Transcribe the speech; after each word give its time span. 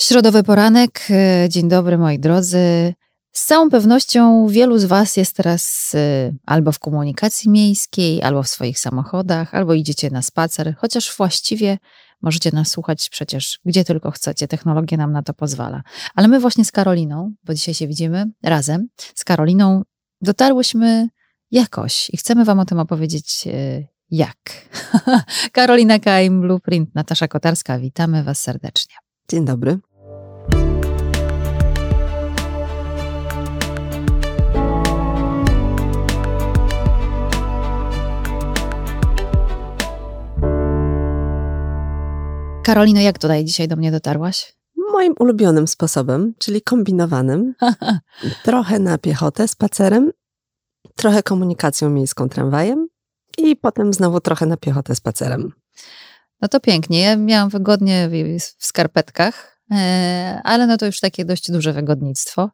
Środowy 0.00 0.42
poranek. 0.42 1.00
E, 1.10 1.48
dzień 1.48 1.68
dobry, 1.68 1.98
moi 1.98 2.18
drodzy. 2.18 2.94
Z 3.32 3.46
całą 3.46 3.70
pewnością 3.70 4.48
wielu 4.48 4.78
z 4.78 4.84
Was 4.84 5.16
jest 5.16 5.36
teraz 5.36 5.92
e, 5.94 6.32
albo 6.46 6.72
w 6.72 6.78
komunikacji 6.78 7.50
miejskiej, 7.50 8.22
albo 8.22 8.42
w 8.42 8.48
swoich 8.48 8.78
samochodach, 8.78 9.54
albo 9.54 9.74
idziecie 9.74 10.10
na 10.10 10.22
spacer, 10.22 10.74
chociaż 10.78 11.16
właściwie 11.16 11.78
możecie 12.22 12.50
nas 12.52 12.68
słuchać 12.68 13.08
przecież 13.10 13.60
gdzie 13.64 13.84
tylko 13.84 14.10
chcecie. 14.10 14.48
Technologia 14.48 14.98
nam 14.98 15.12
na 15.12 15.22
to 15.22 15.34
pozwala. 15.34 15.82
Ale 16.14 16.28
my 16.28 16.40
właśnie 16.40 16.64
z 16.64 16.72
Karoliną, 16.72 17.34
bo 17.44 17.54
dzisiaj 17.54 17.74
się 17.74 17.88
widzimy 17.88 18.24
razem, 18.42 18.88
z 19.14 19.24
Karoliną 19.24 19.82
dotarłyśmy 20.20 21.08
jakoś 21.50 22.10
i 22.12 22.16
chcemy 22.16 22.44
Wam 22.44 22.60
o 22.60 22.64
tym 22.64 22.78
opowiedzieć 22.78 23.44
e, 23.46 23.82
jak. 24.10 24.38
Karolina 25.52 25.98
Kaim, 25.98 26.40
Blueprint, 26.40 26.94
Natasza 26.94 27.28
Kotarska, 27.28 27.78
witamy 27.78 28.24
Was 28.24 28.40
serdecznie. 28.40 28.96
Dzień 29.28 29.44
dobry. 29.44 29.78
Karolino, 42.66 43.00
jak 43.00 43.18
tutaj 43.18 43.44
dzisiaj 43.44 43.68
do 43.68 43.76
mnie 43.76 43.92
dotarłaś? 43.92 44.56
Moim 44.92 45.14
ulubionym 45.18 45.66
sposobem, 45.66 46.34
czyli 46.38 46.62
kombinowanym. 46.62 47.54
trochę 48.44 48.78
na 48.78 48.98
piechotę, 48.98 49.48
spacerem, 49.48 50.12
trochę 50.96 51.22
komunikacją 51.22 51.90
miejską 51.90 52.28
tramwajem 52.28 52.88
i 53.38 53.56
potem 53.56 53.92
znowu 53.92 54.20
trochę 54.20 54.46
na 54.46 54.56
piechotę, 54.56 54.94
spacerem. 54.94 55.52
No 56.40 56.48
to 56.48 56.60
pięknie. 56.60 57.00
Ja 57.00 57.16
miałam 57.16 57.48
wygodnie 57.48 58.08
w 58.58 58.66
skarpetkach, 58.66 59.34
e, 59.34 59.55
ale 60.44 60.66
no 60.66 60.76
to 60.76 60.86
już 60.86 61.00
takie 61.00 61.24
dość 61.24 61.50
duże 61.50 61.72
wygodnictwo. 61.72 62.50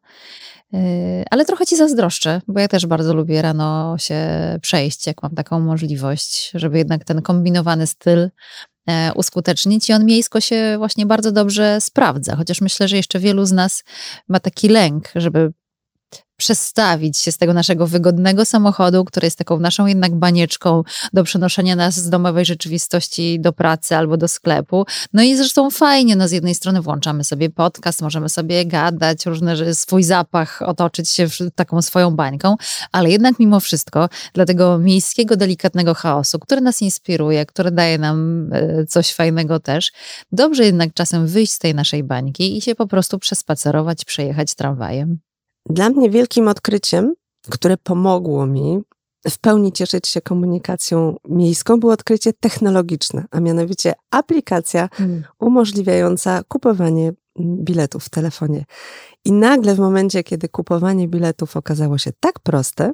E, 0.73 1.23
ale 1.31 1.45
trochę 1.45 1.65
ci 1.65 1.77
zazdroszczę, 1.77 2.41
bo 2.47 2.59
ja 2.59 2.67
też 2.67 2.85
bardzo 2.85 3.13
lubię 3.13 3.41
rano 3.41 3.95
się 3.97 4.19
przejść, 4.61 5.07
jak 5.07 5.23
mam 5.23 5.35
taką 5.35 5.59
możliwość, 5.59 6.51
żeby 6.53 6.77
jednak 6.77 7.05
ten 7.05 7.21
kombinowany 7.21 7.87
styl 7.87 8.29
e, 8.87 9.11
uskutecznić 9.15 9.89
i 9.89 9.93
on 9.93 10.05
miejsko 10.05 10.41
się 10.41 10.75
właśnie 10.77 11.05
bardzo 11.05 11.31
dobrze 11.31 11.81
sprawdza. 11.81 12.35
Chociaż 12.35 12.61
myślę, 12.61 12.87
że 12.87 12.97
jeszcze 12.97 13.19
wielu 13.19 13.45
z 13.45 13.51
nas 13.51 13.83
ma 14.27 14.39
taki 14.39 14.69
lęk, 14.69 15.11
żeby 15.15 15.53
przestawić 16.37 17.17
się 17.17 17.31
z 17.31 17.37
tego 17.37 17.53
naszego 17.53 17.87
wygodnego 17.87 18.45
samochodu, 18.45 19.05
który 19.05 19.27
jest 19.27 19.37
taką 19.37 19.59
naszą 19.59 19.85
jednak 19.85 20.15
banieczką 20.15 20.83
do 21.13 21.23
przenoszenia 21.23 21.75
nas 21.75 21.95
z 21.95 22.09
domowej 22.09 22.45
rzeczywistości 22.45 23.39
do 23.39 23.53
pracy 23.53 23.95
albo 23.95 24.17
do 24.17 24.27
sklepu. 24.27 24.85
No 25.13 25.23
i 25.23 25.35
zresztą 25.35 25.69
fajnie, 25.69 26.15
no 26.15 26.27
z 26.27 26.31
jednej 26.31 26.55
strony 26.55 26.81
włączamy 26.81 27.23
sobie 27.23 27.49
podcast, 27.49 28.01
możemy 28.01 28.29
sobie 28.29 28.65
gadać, 28.65 29.25
różne, 29.25 29.75
swój 29.75 30.03
zapach 30.03 30.61
otoczyć 30.61 31.09
się 31.09 31.27
taką 31.55 31.81
swoją 31.81 32.11
bańką, 32.11 32.55
ale 32.91 33.09
jednak 33.09 33.39
mimo 33.39 33.59
wszystko 33.59 34.09
dla 34.33 34.45
tego 34.45 34.79
miejskiego, 34.79 35.35
delikatnego 35.35 35.93
chaosu, 35.93 36.39
który 36.39 36.61
nas 36.61 36.81
inspiruje, 36.81 37.45
który 37.45 37.71
daje 37.71 37.97
nam 37.97 38.49
e, 38.53 38.85
coś 38.85 39.13
fajnego 39.13 39.59
też, 39.59 39.91
dobrze 40.31 40.65
jednak 40.65 40.93
czasem 40.93 41.27
wyjść 41.27 41.53
z 41.53 41.59
tej 41.59 41.75
naszej 41.75 42.03
bańki 42.03 42.57
i 42.57 42.61
się 42.61 42.75
po 42.75 42.87
prostu 42.87 43.19
przespacerować, 43.19 44.05
przejechać 44.05 44.55
tramwajem. 44.55 45.32
Dla 45.69 45.89
mnie 45.89 46.09
wielkim 46.09 46.47
odkryciem, 46.47 47.13
które 47.49 47.77
pomogło 47.77 48.47
mi 48.47 48.81
w 49.29 49.37
pełni 49.39 49.71
cieszyć 49.71 50.07
się 50.07 50.21
komunikacją 50.21 51.15
miejską, 51.29 51.79
było 51.79 51.93
odkrycie 51.93 52.33
technologiczne, 52.33 53.25
a 53.31 53.39
mianowicie 53.39 53.93
aplikacja 54.11 54.89
hmm. 54.93 55.23
umożliwiająca 55.39 56.43
kupowanie 56.47 57.13
biletów 57.39 58.03
w 58.03 58.09
telefonie. 58.09 58.65
I 59.25 59.31
nagle 59.31 59.75
w 59.75 59.79
momencie, 59.79 60.23
kiedy 60.23 60.49
kupowanie 60.49 61.07
biletów 61.07 61.57
okazało 61.57 61.97
się 61.97 62.11
tak 62.19 62.39
proste, 62.39 62.91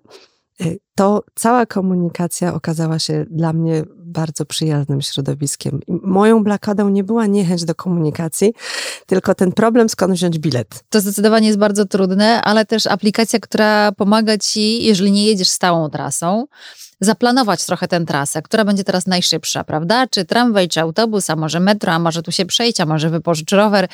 to 0.96 1.24
cała 1.36 1.66
komunikacja 1.66 2.54
okazała 2.54 3.00
się 3.00 3.26
dla 3.30 3.54
mnie 3.54 3.84
bardzo 3.98 4.46
przyjaznym 4.46 5.02
środowiskiem. 5.02 5.80
Moją 5.88 6.44
blokadą 6.44 6.90
nie 6.90 7.04
była 7.04 7.26
niechęć 7.26 7.66
do 7.66 7.76
komunikacji, 7.76 8.54
tylko 9.06 9.36
ten 9.36 9.52
problem, 9.52 9.90
skąd 9.90 10.14
wziąć 10.14 10.40
bilet. 10.40 10.84
To 10.90 11.02
zdecydowanie 11.02 11.48
jest 11.48 11.60
bardzo 11.60 11.86
trudne, 11.86 12.42
ale 12.42 12.66
też 12.66 12.88
aplikacja, 12.88 13.40
która 13.40 13.92
pomaga 13.92 14.38
ci, 14.38 14.84
jeżeli 14.84 15.12
nie 15.12 15.26
jedziesz 15.26 15.50
stałą 15.50 15.90
trasą, 15.90 16.46
zaplanować 17.02 17.66
trochę 17.66 17.88
tę 17.88 18.06
trasę, 18.06 18.42
która 18.42 18.66
będzie 18.66 18.84
teraz 18.84 19.08
najszybsza, 19.08 19.64
prawda? 19.64 20.08
Czy 20.08 20.26
tramwaj, 20.26 20.68
czy 20.68 20.82
autobus, 20.82 21.30
a 21.30 21.36
może 21.36 21.60
metro, 21.60 21.92
a 21.92 22.00
może 22.00 22.24
tu 22.24 22.32
się 22.32 22.46
przejść, 22.46 22.80
a 22.80 22.86
może 22.86 23.10
wypożyczyć 23.10 23.52
rower. 23.52 23.88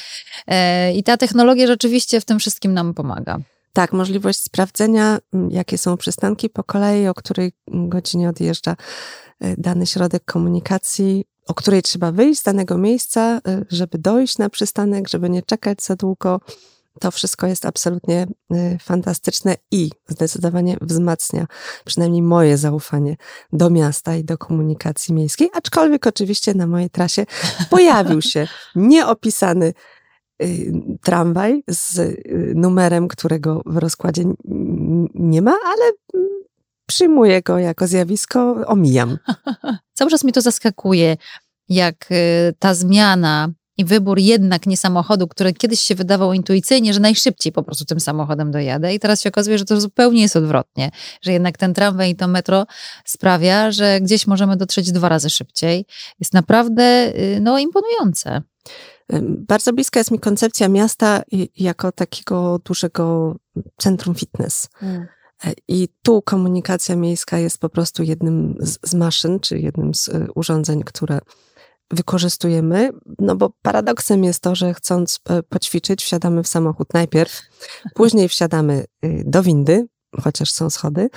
E, 0.47 0.93
I 0.93 1.03
ta 1.03 1.17
technologia 1.17 1.67
rzeczywiście 1.67 2.21
w 2.21 2.25
tym 2.25 2.39
wszystkim 2.39 2.73
nam 2.73 2.93
pomaga. 2.93 3.39
Tak, 3.75 3.93
możliwość 3.93 4.39
sprawdzenia, 4.39 5.19
jakie 5.49 5.77
są 5.77 5.97
przystanki 5.97 6.49
po 6.49 6.63
kolei, 6.63 7.07
o 7.07 7.13
której 7.13 7.51
godzinie 7.67 8.29
odjeżdża 8.29 8.75
y, 9.43 9.55
dany 9.57 9.87
środek 9.87 10.25
komunikacji, 10.25 11.25
o 11.47 11.53
której 11.53 11.81
trzeba 11.81 12.11
wyjść 12.11 12.41
z 12.41 12.43
danego 12.43 12.77
miejsca, 12.77 13.41
y, 13.47 13.65
żeby 13.69 13.97
dojść 13.97 14.37
na 14.37 14.49
przystanek, 14.49 15.07
żeby 15.07 15.29
nie 15.29 15.43
czekać 15.43 15.83
za 15.83 15.95
długo. 15.95 16.39
To 16.99 17.11
wszystko 17.11 17.47
jest 17.47 17.65
absolutnie 17.65 18.27
y, 18.53 18.77
fantastyczne 18.81 19.55
i 19.71 19.89
zdecydowanie 20.07 20.77
wzmacnia 20.81 21.47
przynajmniej 21.85 22.21
moje 22.21 22.57
zaufanie 22.57 23.15
do 23.53 23.69
miasta 23.69 24.15
i 24.15 24.23
do 24.23 24.37
komunikacji 24.37 25.13
miejskiej. 25.13 25.49
Aczkolwiek 25.53 26.07
oczywiście 26.07 26.53
na 26.53 26.67
mojej 26.67 26.89
trasie 26.89 27.25
pojawił 27.69 28.21
się 28.21 28.47
nieopisany 28.75 29.73
tramwaj 31.01 31.63
z 31.69 31.99
y, 31.99 32.53
numerem, 32.55 33.07
którego 33.07 33.61
w 33.65 33.77
rozkładzie 33.77 34.23
nie 35.13 35.41
ma, 35.41 35.55
ale 35.65 35.91
mm, 36.13 36.29
przyjmuję 36.85 37.41
go 37.41 37.57
jako 37.57 37.87
zjawisko, 37.87 38.55
omijam. 38.67 39.17
Cały 39.97 40.11
czas 40.11 40.23
mi 40.23 40.31
to 40.31 40.41
zaskakuje, 40.41 41.17
jak 41.69 42.11
y, 42.11 42.53
ta 42.59 42.73
zmiana 42.73 43.49
i 43.77 43.85
wybór 43.85 44.19
jednak 44.19 44.65
nie 44.65 44.77
samochodu, 44.77 45.27
który 45.27 45.53
kiedyś 45.53 45.79
się 45.79 45.95
wydawał 45.95 46.33
intuicyjnie, 46.33 46.93
że 46.93 46.99
najszybciej 46.99 47.51
po 47.51 47.63
prostu 47.63 47.85
tym 47.85 47.99
samochodem 47.99 48.51
dojadę 48.51 48.93
i 48.93 48.99
teraz 48.99 49.21
się 49.21 49.29
okazuje, 49.29 49.57
że 49.57 49.65
to 49.65 49.81
zupełnie 49.81 50.21
jest 50.21 50.35
odwrotnie, 50.35 50.91
że 51.21 51.31
jednak 51.31 51.57
ten 51.57 51.73
tramwaj 51.73 52.11
i 52.11 52.15
to 52.15 52.27
metro 52.27 52.65
sprawia, 53.05 53.71
że 53.71 54.01
gdzieś 54.01 54.27
możemy 54.27 54.57
dotrzeć 54.57 54.91
dwa 54.91 55.09
razy 55.09 55.29
szybciej. 55.29 55.85
Jest 56.19 56.33
naprawdę 56.33 57.13
no, 57.41 57.59
imponujące. 57.59 58.41
Bardzo 59.47 59.73
bliska 59.73 59.99
jest 59.99 60.11
mi 60.11 60.19
koncepcja 60.19 60.69
miasta 60.69 61.21
jako 61.57 61.91
takiego 61.91 62.59
dużego 62.59 63.35
centrum 63.77 64.15
fitness. 64.15 64.69
Mm. 64.81 65.07
E, 65.43 65.53
I 65.67 65.87
tu 66.01 66.21
komunikacja 66.21 66.95
miejska 66.95 67.37
jest 67.37 67.57
po 67.57 67.69
prostu 67.69 68.03
jednym 68.03 68.55
z, 68.59 68.77
z 68.83 68.93
maszyn, 68.93 69.39
czy 69.39 69.59
jednym 69.59 69.93
z 69.93 70.09
e, 70.09 70.27
urządzeń, 70.35 70.83
które 70.83 71.19
wykorzystujemy, 71.91 72.89
no 73.19 73.35
bo 73.35 73.49
paradoksem 73.61 74.23
jest 74.23 74.39
to, 74.39 74.55
że 74.55 74.73
chcąc 74.73 75.19
e, 75.29 75.43
poćwiczyć, 75.43 76.03
wsiadamy 76.03 76.43
w 76.43 76.47
samochód 76.47 76.93
najpierw, 76.93 77.41
później 77.95 78.29
wsiadamy 78.29 78.85
do 79.25 79.43
windy, 79.43 79.87
chociaż 80.23 80.51
są 80.51 80.69
schody, 80.69 81.09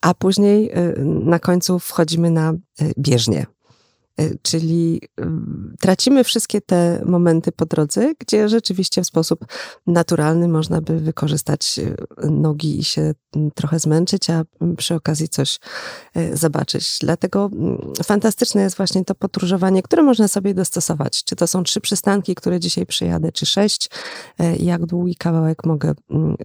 a 0.00 0.14
później 0.14 0.72
na 1.04 1.38
końcu 1.38 1.78
wchodzimy 1.78 2.30
na 2.30 2.54
bieżnię. 2.98 3.46
Y, 4.20 4.38
czyli 4.42 5.00
y, 5.20 5.24
tracimy 5.80 6.24
wszystkie 6.24 6.60
te 6.60 7.02
momenty 7.06 7.52
po 7.52 7.66
drodze, 7.66 8.12
gdzie 8.18 8.48
rzeczywiście 8.48 9.02
w 9.02 9.06
sposób 9.06 9.44
naturalny 9.86 10.48
można 10.48 10.80
by 10.80 11.00
wykorzystać 11.00 11.78
y, 11.78 11.96
nogi 12.30 12.78
i 12.78 12.84
się 12.84 13.14
mm, 13.36 13.50
trochę 13.50 13.78
zmęczyć, 13.78 14.30
a 14.30 14.44
mm, 14.60 14.76
przy 14.76 14.94
okazji 14.94 15.28
coś 15.28 15.58
zobaczyć. 16.32 16.98
Dlatego 17.00 17.50
mm, 17.52 17.78
fantastyczne 18.04 18.62
jest 18.62 18.76
właśnie 18.76 19.04
to 19.04 19.14
podróżowanie, 19.14 19.82
które 19.82 20.02
można 20.02 20.28
sobie 20.28 20.54
dostosować. 20.54 21.24
Czy 21.24 21.36
to 21.36 21.46
są 21.46 21.62
trzy 21.62 21.80
przystanki, 21.80 22.34
które 22.34 22.60
dzisiaj 22.60 22.86
przyjadę, 22.86 23.32
czy 23.32 23.46
sześć, 23.46 23.90
jak 24.58 24.86
długi 24.86 25.16
kawałek 25.16 25.66
mogę 25.66 25.94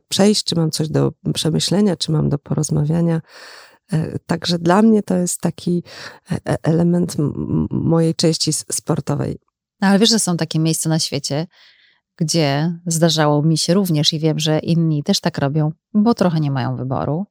przejść, 0.07 0.44
czy 0.44 0.56
mam 0.56 0.71
coś 0.71 0.89
do 0.89 1.12
przemyślenia, 1.33 1.95
czy 1.95 2.12
mam 2.12 2.30
do 2.30 2.38
porozmawiania. 2.38 3.21
E, 3.94 4.19
także 4.19 4.60
dla 4.60 4.81
mnie 4.81 5.04
to 5.04 5.16
jest 5.16 5.42
taki 5.42 5.84
e, 6.31 6.36
e, 6.36 6.57
element 6.63 7.16
mojej 7.72 8.16
części 8.16 8.54
sportowej. 8.54 9.39
No, 9.81 9.88
ale 9.88 10.00
wiesz, 10.00 10.10
że 10.10 10.19
są 10.19 10.38
takie 10.38 10.60
miejsca 10.60 10.89
na 10.89 11.00
świecie, 11.00 11.48
gdzie 12.18 12.80
zdarzało 12.86 13.42
mi 13.42 13.57
się 13.57 13.74
również 13.74 14.13
i 14.13 14.19
wiem, 14.19 14.39
że 14.39 14.60
inni 14.60 15.04
też 15.04 15.19
tak 15.19 15.38
robią, 15.38 15.72
bo 15.94 16.13
trochę 16.13 16.39
nie 16.39 16.51
mają 16.51 16.75
wyboru, 16.75 17.25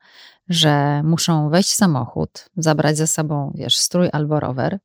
że 0.49 1.03
muszą 1.03 1.51
wejść 1.51 1.71
w 1.71 1.75
samochód, 1.75 2.49
zabrać 2.57 2.97
ze 2.97 3.07
sobą, 3.07 3.53
wiesz, 3.55 3.77
strój 3.77 4.09
albo 4.13 4.41
rower, 4.41 4.79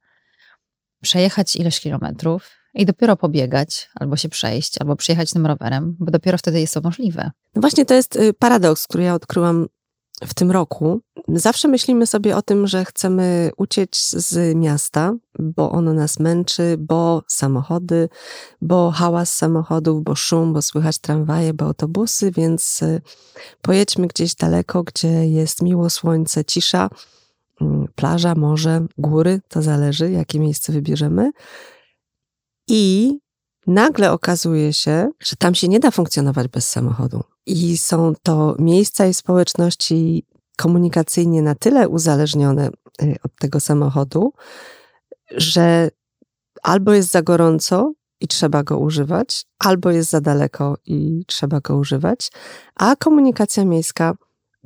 przejechać 1.02 1.56
ileś 1.56 1.80
kilometrów 1.80 2.50
i 2.74 2.86
dopiero 2.86 3.16
pobiegać, 3.16 3.90
albo 3.96 4.16
się 4.16 4.30
przejść, 4.30 4.82
albo 4.82 4.96
przyjechać 4.96 5.34
tym 5.34 5.46
rowerem, 5.46 5.96
bo 6.00 6.12
dopiero 6.12 6.38
wtedy 6.38 6.60
jest 6.60 6.74
to 6.74 6.82
możliwe. 6.82 7.32
No 7.56 7.62
właśnie 7.62 7.86
to 7.86 7.94
jest 7.94 8.16
y, 8.16 8.34
paradoks, 8.34 8.88
który 8.88 9.04
ja 9.04 9.14
odkryłam 9.14 9.68
w 10.28 10.34
tym 10.34 10.52
roku, 10.52 11.02
zawsze 11.28 11.68
myślimy 11.68 12.08
sobie 12.08 12.38
o 12.38 12.42
tym, 12.42 12.68
że 12.68 12.86
chcemy 12.86 13.52
uciec 13.58 14.10
z 14.10 14.56
miasta, 14.56 15.14
bo 15.40 15.72
ono 15.72 15.94
nas 15.94 16.20
męczy, 16.20 16.76
bo 16.80 17.24
samochody, 17.28 18.10
bo 18.62 18.92
hałas 18.92 19.34
samochodów, 19.34 20.04
bo 20.04 20.16
szum, 20.16 20.54
bo 20.54 20.62
słychać 20.62 21.00
tramwaje, 21.00 21.54
bo 21.54 21.66
autobusy, 21.66 22.32
więc 22.32 22.82
y, 22.82 23.02
pojedźmy 23.62 24.08
gdzieś 24.08 24.36
daleko, 24.36 24.84
gdzie 24.84 25.28
jest 25.28 25.62
miło 25.62 25.90
słońce, 25.90 26.46
cisza, 26.46 26.90
mm, 27.62 27.88
plaża, 27.96 28.36
morze, 28.36 28.86
góry, 28.98 29.42
to 29.50 29.62
zależy, 29.62 30.12
jakie 30.12 30.40
miejsce 30.40 30.74
wybierzemy. 30.74 31.32
I 32.68 33.18
nagle 33.68 34.12
okazuje 34.12 34.74
się, 34.74 35.10
że 35.20 35.36
tam 35.36 35.56
się 35.56 35.68
nie 35.68 35.80
da 35.80 35.92
funkcjonować 35.92 36.48
bez 36.48 36.70
samochodu. 36.70 37.24
I 37.46 37.78
są 37.78 38.14
to 38.24 38.56
miejsca 38.60 39.08
i 39.08 39.14
społeczności 39.14 40.26
komunikacyjnie 40.58 41.42
na 41.42 41.56
tyle 41.56 41.90
uzależnione 41.90 42.70
y, 43.04 43.16
od 43.24 43.36
tego 43.36 43.60
samochodu, 43.60 44.34
że 45.32 45.90
albo 46.64 46.94
jest 46.94 47.12
za 47.12 47.22
gorąco 47.22 47.94
i 48.20 48.28
trzeba 48.28 48.64
go 48.64 48.80
używać, 48.80 49.46
albo 49.60 49.92
jest 49.92 50.10
za 50.10 50.22
daleko 50.22 50.78
i 50.86 51.24
trzeba 51.28 51.60
go 51.60 51.78
używać, 51.78 52.32
a 52.76 52.96
komunikacja 52.96 53.66
miejska 53.66 54.14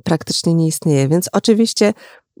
praktycznie 0.04 0.54
nie 0.54 0.66
istnieje. 0.66 1.08
Więc 1.08 1.28
oczywiście 1.32 1.92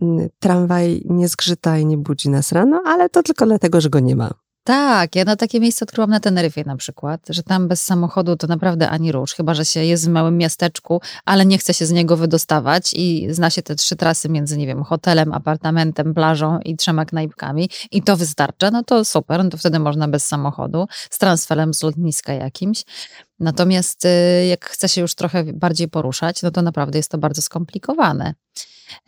mm, 0.02 0.28
tramwaj 0.38 1.02
nie 1.04 1.28
zgrzyta 1.28 1.78
i 1.78 1.86
nie 1.86 1.98
budzi 1.98 2.30
nas 2.30 2.52
rano, 2.52 2.82
ale 2.86 3.08
to 3.08 3.22
tylko 3.22 3.46
dlatego, 3.46 3.80
że 3.80 3.90
go 3.90 4.00
nie 4.00 4.16
ma. 4.16 4.45
Tak, 4.66 5.16
ja 5.16 5.24
na 5.24 5.36
takie 5.36 5.60
miejsce 5.60 5.84
odkryłam 5.84 6.10
na 6.10 6.20
Teneryfie 6.20 6.64
na 6.64 6.76
przykład, 6.76 7.20
że 7.28 7.42
tam 7.42 7.68
bez 7.68 7.84
samochodu 7.84 8.36
to 8.36 8.46
naprawdę 8.46 8.90
ani 8.90 9.12
rusz, 9.12 9.34
chyba 9.34 9.54
że 9.54 9.64
się 9.64 9.84
jest 9.84 10.06
w 10.06 10.08
małym 10.08 10.38
miasteczku, 10.38 11.00
ale 11.24 11.46
nie 11.46 11.58
chce 11.58 11.74
się 11.74 11.86
z 11.86 11.90
niego 11.90 12.16
wydostawać 12.16 12.94
i 12.94 13.26
zna 13.30 13.50
się 13.50 13.62
te 13.62 13.74
trzy 13.74 13.96
trasy 13.96 14.28
między, 14.28 14.58
nie 14.58 14.66
wiem, 14.66 14.84
hotelem, 14.84 15.32
apartamentem, 15.32 16.14
plażą 16.14 16.58
i 16.58 16.76
trzema 16.76 17.04
knajpkami 17.04 17.70
i 17.90 18.02
to 18.02 18.16
wystarcza, 18.16 18.70
no 18.70 18.82
to 18.82 19.04
super, 19.04 19.44
no 19.44 19.50
to 19.50 19.56
wtedy 19.56 19.78
można 19.78 20.08
bez 20.08 20.26
samochodu, 20.26 20.86
z 21.10 21.18
transferem 21.18 21.74
z 21.74 21.82
lotniska 21.82 22.32
jakimś. 22.32 22.84
Natomiast 23.40 24.04
y, 24.04 24.46
jak 24.46 24.64
chce 24.64 24.88
się 24.88 25.00
już 25.00 25.14
trochę 25.14 25.44
bardziej 25.44 25.88
poruszać, 25.88 26.42
no 26.42 26.50
to 26.50 26.62
naprawdę 26.62 26.98
jest 26.98 27.10
to 27.10 27.18
bardzo 27.18 27.42
skomplikowane. 27.42 28.34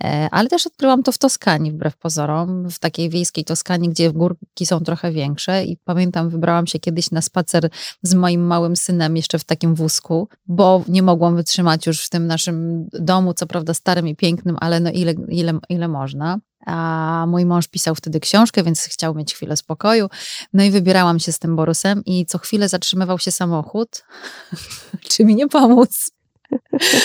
E, 0.05 0.29
ale 0.31 0.49
też 0.49 0.67
odkryłam 0.67 1.03
to 1.03 1.13
w 1.13 1.19
Toskanii, 1.19 1.73
wbrew 1.73 1.97
pozorom, 1.97 2.71
w 2.71 2.79
takiej 2.79 3.11
wiejskiej 3.11 3.45
Toskanii, 3.45 3.89
gdzie 3.89 4.13
górki 4.13 4.67
są 4.67 4.81
trochę 4.81 5.13
większe. 5.13 5.65
I 5.65 5.77
pamiętam, 5.85 6.31
wybrałam 6.31 6.67
się 6.67 6.79
kiedyś 6.79 7.11
na 7.11 7.23
spacer 7.23 7.71
z 8.03 8.15
moim 8.15 8.47
małym 8.47 8.77
synem, 8.77 9.17
jeszcze 9.17 9.39
w 9.39 9.45
takim 9.45 9.75
wózku, 9.75 10.29
bo 10.47 10.85
nie 10.89 11.03
mogłam 11.03 11.37
wytrzymać 11.37 11.87
już 11.87 12.07
w 12.07 12.11
tym 12.11 12.27
naszym 12.27 12.87
domu, 12.93 13.35
co 13.35 13.47
prawda 13.47 13.75
starym 13.75 14.09
i 14.09 14.17
pięknym, 14.17 14.57
ale 14.61 14.81
no 14.81 14.91
ile, 14.91 15.15
ile, 15.29 15.59
ile 15.69 15.89
można. 15.89 16.39
A 16.69 17.25
mój 17.29 17.44
mąż 17.44 17.69
pisał 17.69 17.94
wtedy 17.94 18.20
książkę, 18.20 18.62
więc 18.62 18.85
chciał 18.85 19.15
mieć 19.15 19.35
chwilę 19.35 19.56
spokoju. 19.56 20.09
No 20.53 20.65
i 20.65 20.70
wybierałam 20.70 21.19
się 21.19 21.32
z 21.32 21.38
tym 21.38 21.56
Borusem 21.56 22.05
i 22.05 22.26
co 22.26 22.38
chwilę 22.38 22.69
zatrzymywał 22.69 23.19
się 23.19 23.31
samochód. 23.31 24.05
Czy 25.11 25.25
mi 25.25 25.35
nie 25.35 25.49
pomóc? 25.49 26.11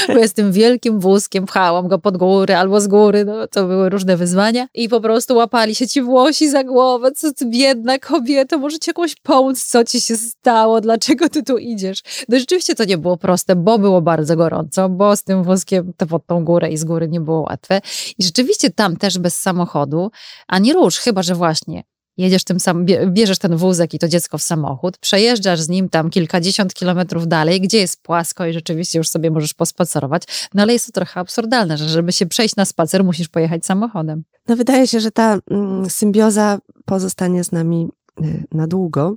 Bo 0.08 0.14
tym 0.36 0.52
wielkim 0.52 1.00
wózkiem 1.00 1.46
pchałam 1.46 1.88
go 1.88 2.00
pod 2.00 2.18
góry 2.18 2.56
albo 2.56 2.82
z 2.82 2.88
góry, 2.88 3.26
no 3.26 3.48
to 3.48 3.68
były 3.68 3.90
różne 3.90 4.18
wyzwania. 4.18 4.68
I 4.74 4.90
po 4.90 5.02
prostu 5.02 5.36
łapali 5.36 5.76
się 5.76 5.88
ci 5.88 6.02
włosi 6.02 6.50
za 6.50 6.64
głowę, 6.64 7.12
co 7.12 7.34
ty 7.34 7.46
biedna 7.46 8.00
kobieta, 8.00 8.58
może 8.58 8.80
ci 8.80 8.90
jakoś 8.90 9.16
pomóc, 9.16 9.64
co 9.64 9.84
ci 9.84 10.02
się 10.02 10.18
stało, 10.18 10.82
dlaczego 10.82 11.30
ty 11.30 11.44
tu 11.44 11.58
idziesz. 11.58 12.02
No 12.30 12.40
rzeczywiście 12.40 12.76
to 12.76 12.86
nie 12.86 12.98
było 12.98 13.18
proste, 13.18 13.56
bo 13.56 13.80
było 13.80 14.02
bardzo 14.02 14.36
gorąco, 14.36 14.90
bo 14.90 15.16
z 15.16 15.24
tym 15.24 15.44
wózkiem 15.44 15.94
to 15.98 16.06
pod 16.06 16.26
tą 16.26 16.46
górę 16.46 16.70
i 16.70 16.78
z 16.78 16.84
góry 16.84 17.08
nie 17.08 17.22
było 17.22 17.42
łatwe. 17.42 17.82
I 18.18 18.24
rzeczywiście 18.24 18.70
tam 18.70 18.98
też 18.98 19.20
bez 19.20 19.42
samochodu, 19.42 20.12
ani 20.48 20.74
rusz, 20.74 20.98
chyba, 20.98 21.24
że 21.24 21.36
właśnie 21.36 21.84
jedziesz 22.18 22.44
tym 22.44 22.60
sam, 22.60 22.86
bierzesz 23.08 23.40
ten 23.40 23.58
wózek 23.58 23.94
i 23.94 24.00
to 24.00 24.08
dziecko 24.08 24.38
w 24.38 24.42
samochód, 24.42 24.98
przejeżdżasz 24.98 25.62
z 25.62 25.70
nim 25.70 25.90
tam 25.90 26.10
kilkadziesiąt 26.10 26.74
kilometrów 26.74 27.28
dalej, 27.28 27.62
gdzie 27.62 27.78
jest 27.78 28.02
płasko 28.02 28.46
i 28.46 28.54
rzeczywiście 28.54 28.98
już 28.98 29.10
sobie 29.10 29.32
możesz 29.32 29.54
pospacerować, 29.54 30.24
no 30.54 30.62
ale 30.62 30.74
jest 30.74 30.86
to 30.86 30.92
trochę 30.92 31.20
absurdalne, 31.20 31.78
że 31.78 31.90
żeby 31.90 32.12
się 32.12 32.26
przejść 32.26 32.56
na 32.56 32.66
spacer, 32.66 33.04
musisz 33.04 33.30
pojechać 33.30 33.66
samochodem. 33.66 34.24
No 34.48 34.56
wydaje 34.56 34.88
się, 34.88 35.00
że 35.00 35.12
ta 35.12 35.40
mm, 35.52 35.90
symbioza 35.90 36.60
pozostanie 36.86 37.44
z 37.44 37.52
nami 37.52 37.90
y, 38.22 38.44
na 38.52 38.68
długo. 38.68 39.16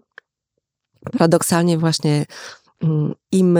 Paradoksalnie 1.12 1.78
właśnie 1.78 2.26
mm, 2.82 3.14
im 3.32 3.58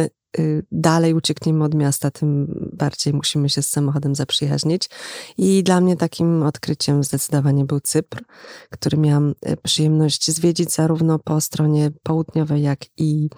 dalej 0.72 1.14
uciekniemy 1.14 1.64
od 1.64 1.74
miasta, 1.74 2.10
tym 2.10 2.46
bardziej 2.72 3.12
musimy 3.12 3.48
się 3.48 3.62
z 3.62 3.68
samochodem 3.68 4.14
zaprzyjaźnić. 4.14 4.90
I 5.38 5.62
dla 5.62 5.80
mnie 5.80 5.96
takim 5.96 6.42
odkryciem 6.42 7.04
zdecydowanie 7.04 7.64
był 7.64 7.80
Cypr, 7.80 8.24
który 8.70 8.98
miałam 8.98 9.30
y, 9.30 9.56
przyjemność 9.62 10.30
zwiedzić 10.30 10.72
zarówno 10.72 11.18
po 11.18 11.40
stronie 11.40 11.90
południowej, 12.02 12.62
jak 12.62 12.78
i 12.96 13.30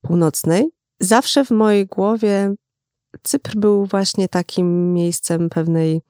północnej. 0.00 0.70
Zawsze 1.00 1.44
w 1.44 1.50
mojej 1.50 1.86
głowie 1.86 2.54
Cypr 3.22 3.56
był 3.56 3.86
właśnie 3.86 4.28
takim 4.28 4.92
miejscem 4.92 5.48
pewnej 5.48 6.00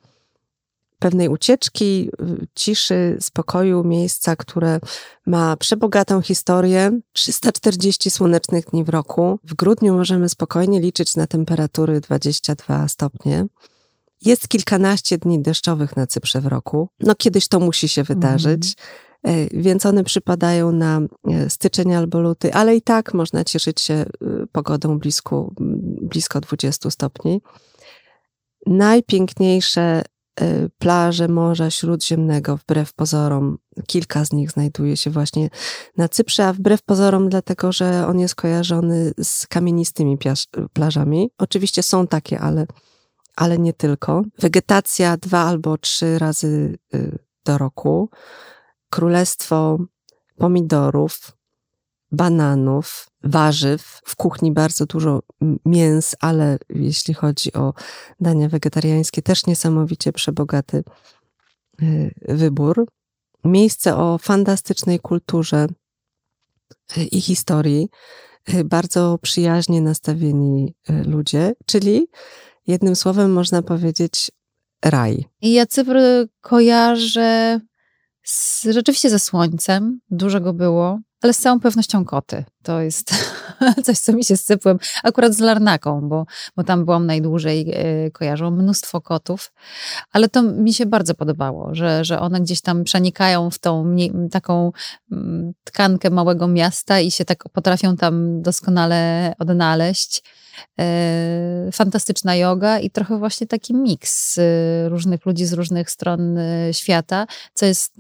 pewnej 0.99 1.29
ucieczki, 1.29 2.11
ciszy, 2.55 3.17
spokoju, 3.21 3.85
miejsca, 3.85 4.37
które 4.37 4.81
ma 5.27 5.57
przebogatą 5.57 6.23
historię. 6.23 7.01
340 7.13 8.11
słonecznych 8.11 8.65
dni 8.65 8.85
w 8.85 8.89
roku. 8.89 9.39
W 9.45 9.55
grudniu 9.55 9.95
możemy 9.95 10.29
spokojnie 10.29 10.81
liczyć 10.81 11.17
na 11.17 11.27
temperatury 11.27 12.01
22 12.01 12.89
stopnie. 12.89 13.47
Jest 14.23 14.49
kilkanaście 14.49 15.19
dni 15.19 15.43
deszczowych 15.43 15.97
na 15.97 16.07
Cyprze 16.07 16.41
w 16.41 16.47
roku. 16.47 16.89
No 17.01 17.15
kiedyś 17.15 17.49
to 17.49 17.61
musi 17.61 17.89
się 17.89 18.03
wydarzyć. 18.03 18.75
Mm. 19.23 19.49
Więc 19.53 19.87
one 19.87 20.05
przypadają 20.05 20.73
na 20.73 21.01
e, 21.31 21.51
styczeń 21.51 21.95
albo 21.95 22.21
luty, 22.21 22.55
ale 22.55 22.77
i 22.77 22.83
tak 22.83 23.15
można 23.15 23.45
cieszyć 23.45 23.81
się 23.81 23.95
e, 23.95 24.07
pogodą 24.53 24.99
blisko, 24.99 25.51
blisko 26.03 26.41
20 26.41 26.91
stopni. 26.91 27.43
Najpiękniejsze 28.67 30.03
Y, 30.03 30.16
plaże 30.79 31.29
Morza 31.29 31.71
Śródziemnego, 31.71 32.57
wbrew 32.57 32.93
pozorom. 32.95 33.59
Kilka 33.87 34.25
z 34.25 34.33
nich 34.33 34.51
znajduje 34.51 34.97
się 34.97 35.11
właśnie 35.11 35.51
na 35.97 36.09
Cyprze, 36.09 36.47
a 36.47 36.53
wbrew 36.53 36.83
pozorom, 36.83 37.29
dlatego 37.29 37.73
że 37.73 38.07
on 38.07 38.21
jest 38.21 38.35
kojarzony 38.35 39.13
z 39.23 39.47
kamienistymi 39.47 40.19
plażami. 40.73 41.31
Oczywiście 41.39 41.83
są 41.83 42.07
takie, 42.07 42.41
ale, 42.41 42.67
ale 43.37 43.59
nie 43.59 43.73
tylko. 43.73 44.23
Wegetacja 44.39 45.17
dwa 45.17 45.39
albo 45.39 45.79
trzy 45.79 46.19
razy 46.19 46.79
y, 46.95 47.19
do 47.45 47.59
roku. 47.59 48.11
Królestwo 48.91 49.79
pomidorów, 50.37 51.33
bananów, 52.13 53.09
warzyw. 53.27 54.01
W 54.05 54.17
kuchni 54.17 54.53
bardzo 54.53 54.87
dużo 54.87 55.23
mięs, 55.65 56.17
ale 56.21 56.59
jeśli 56.69 57.15
chodzi 57.15 57.53
o 57.53 57.75
dania 58.21 58.49
wegetariańskie, 58.49 59.23
też 59.23 59.47
niesamowicie 59.47 60.13
przebogaty 60.13 60.85
y, 61.83 62.15
wybór. 62.29 62.87
Miejsce 63.45 63.97
o 63.97 64.19
fantastycznej 64.19 65.01
kulturze 65.01 65.67
y, 66.97 67.05
i 67.05 67.21
historii, 67.21 67.89
y, 68.55 68.65
bardzo 68.65 69.19
przyjaźnie 69.23 69.81
nastawieni 69.81 70.75
ludzie, 70.89 71.53
czyli 71.67 72.09
jednym 72.67 72.97
słowem 72.97 73.33
można 73.33 73.63
powiedzieć 73.63 74.31
raj. 74.85 75.25
I 75.41 75.53
ja 75.53 75.67
Cypr 75.67 75.97
kojarzę 76.41 77.61
z, 78.23 78.65
rzeczywiście 78.65 79.11
ze 79.11 79.19
słońcem, 79.19 80.01
dużo 80.11 80.41
go 80.41 80.53
było, 80.53 81.01
ale 81.23 81.33
z 81.33 81.39
całą 81.39 81.61
pewnością 81.61 82.05
koty. 82.05 82.45
To 82.63 82.81
jest 82.81 83.11
coś, 83.85 83.99
co 83.99 84.13
mi 84.13 84.25
się 84.25 84.37
sypłem 84.37 84.79
akurat 85.03 85.35
z 85.35 85.39
Larnaką, 85.39 86.09
bo, 86.09 86.27
bo 86.57 86.65
tam 86.65 86.85
byłam 86.85 87.07
najdłużej, 87.07 87.73
e, 87.75 88.11
kojarzą 88.11 88.51
mnóstwo 88.51 89.01
kotów, 89.01 89.53
ale 90.13 90.29
to 90.29 90.43
mi 90.43 90.75
się 90.75 90.87
bardzo 90.87 91.15
podobało, 91.15 91.75
że, 91.75 92.05
że 92.05 92.21
one 92.21 92.41
gdzieś 92.41 92.61
tam 92.61 92.85
przenikają 92.85 93.51
w 93.51 93.59
tą 93.59 93.97
taką 94.31 94.73
mm, 95.13 95.53
tkankę 95.65 96.11
małego 96.11 96.49
miasta 96.49 97.01
i 97.01 97.11
się 97.11 97.25
tak 97.25 97.45
potrafią 97.53 97.97
tam 97.97 98.43
doskonale 98.43 99.33
odnaleźć. 99.39 100.23
E, 100.81 101.69
fantastyczna 101.73 102.37
yoga 102.37 102.79
i 102.79 102.91
trochę 102.91 103.19
właśnie 103.19 103.47
taki 103.47 103.75
miks 103.75 104.39
e, 104.39 104.43
różnych 104.89 105.27
ludzi 105.27 105.47
z 105.47 105.53
różnych 105.53 105.91
stron 105.91 106.39
świata, 106.73 107.27
co 107.55 107.67
jest 107.67 107.95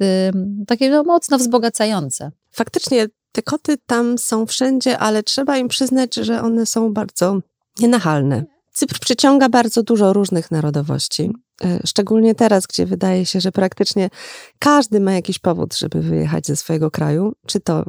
takie 0.66 0.90
no, 0.90 1.02
mocno 1.02 1.38
wzbogacające. 1.38 2.30
Faktycznie 2.56 3.06
te 3.32 3.42
koty 3.42 3.76
tam 3.86 4.18
są 4.18 4.46
wszędzie, 4.46 4.98
ale 4.98 5.22
trzeba 5.22 5.58
im 5.58 5.68
przyznać, 5.68 6.14
że 6.14 6.42
one 6.42 6.66
są 6.66 6.92
bardzo 6.92 7.40
nienachalne. 7.80 8.44
Cypr 8.72 8.98
przyciąga 8.98 9.48
bardzo 9.48 9.82
dużo 9.82 10.12
różnych 10.12 10.50
narodowości. 10.50 11.32
E, 11.64 11.80
szczególnie 11.86 12.34
teraz, 12.34 12.66
gdzie 12.66 12.86
wydaje 12.86 13.26
się, 13.26 13.40
że 13.40 13.52
praktycznie 13.52 14.10
każdy 14.58 15.00
ma 15.00 15.12
jakiś 15.12 15.38
powód, 15.38 15.76
żeby 15.76 16.02
wyjechać 16.02 16.46
ze 16.46 16.56
swojego 16.56 16.90
kraju, 16.90 17.32
czy 17.46 17.60
to 17.60 17.84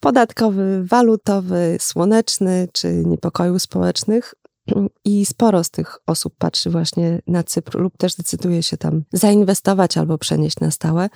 podatkowy, 0.00 0.84
walutowy, 0.84 1.76
słoneczny, 1.80 2.68
czy 2.72 2.92
niepokojów 3.06 3.62
społecznych. 3.62 4.34
I 5.04 5.26
sporo 5.26 5.64
z 5.64 5.70
tych 5.70 5.98
osób 6.06 6.34
patrzy 6.38 6.70
właśnie 6.70 7.22
na 7.26 7.42
Cypr 7.42 7.78
lub 7.78 7.96
też 7.96 8.14
decyduje 8.14 8.62
się 8.62 8.76
tam 8.76 9.02
zainwestować 9.12 9.98
albo 9.98 10.18
przenieść 10.18 10.60
na 10.60 10.70
stałe. 10.70 11.08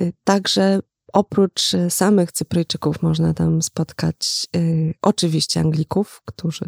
Y, 0.00 0.12
także 0.24 0.80
Oprócz 1.12 1.74
y, 1.74 1.90
samych 1.90 2.32
Cypryjczyków 2.32 3.02
można 3.02 3.34
tam 3.34 3.62
spotkać 3.62 4.46
y, 4.56 4.94
oczywiście 5.02 5.60
Anglików, 5.60 6.22
którzy 6.24 6.64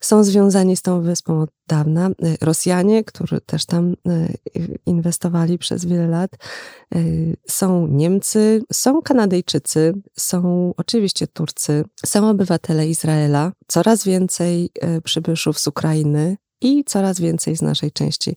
są 0.00 0.24
związani 0.24 0.76
z 0.76 0.82
tą 0.82 1.02
wyspą 1.02 1.40
od 1.40 1.50
dawna, 1.68 2.08
y, 2.08 2.36
Rosjanie, 2.40 3.04
którzy 3.04 3.40
też 3.40 3.66
tam 3.66 3.92
y, 3.92 4.38
inwestowali 4.86 5.58
przez 5.58 5.84
wiele 5.84 6.06
lat, 6.08 6.30
y, 6.94 7.36
są 7.48 7.86
Niemcy, 7.86 8.62
są 8.72 9.02
Kanadyjczycy, 9.02 9.94
są 10.18 10.72
oczywiście 10.76 11.26
Turcy, 11.26 11.84
są 12.06 12.30
obywatele 12.30 12.88
Izraela, 12.88 13.52
coraz 13.68 14.04
więcej 14.04 14.70
y, 14.96 15.02
przybyszów 15.02 15.58
z 15.58 15.66
Ukrainy, 15.66 16.36
i 16.60 16.84
coraz 16.84 17.20
więcej 17.20 17.56
z 17.56 17.62
naszej 17.62 17.92
części 17.92 18.36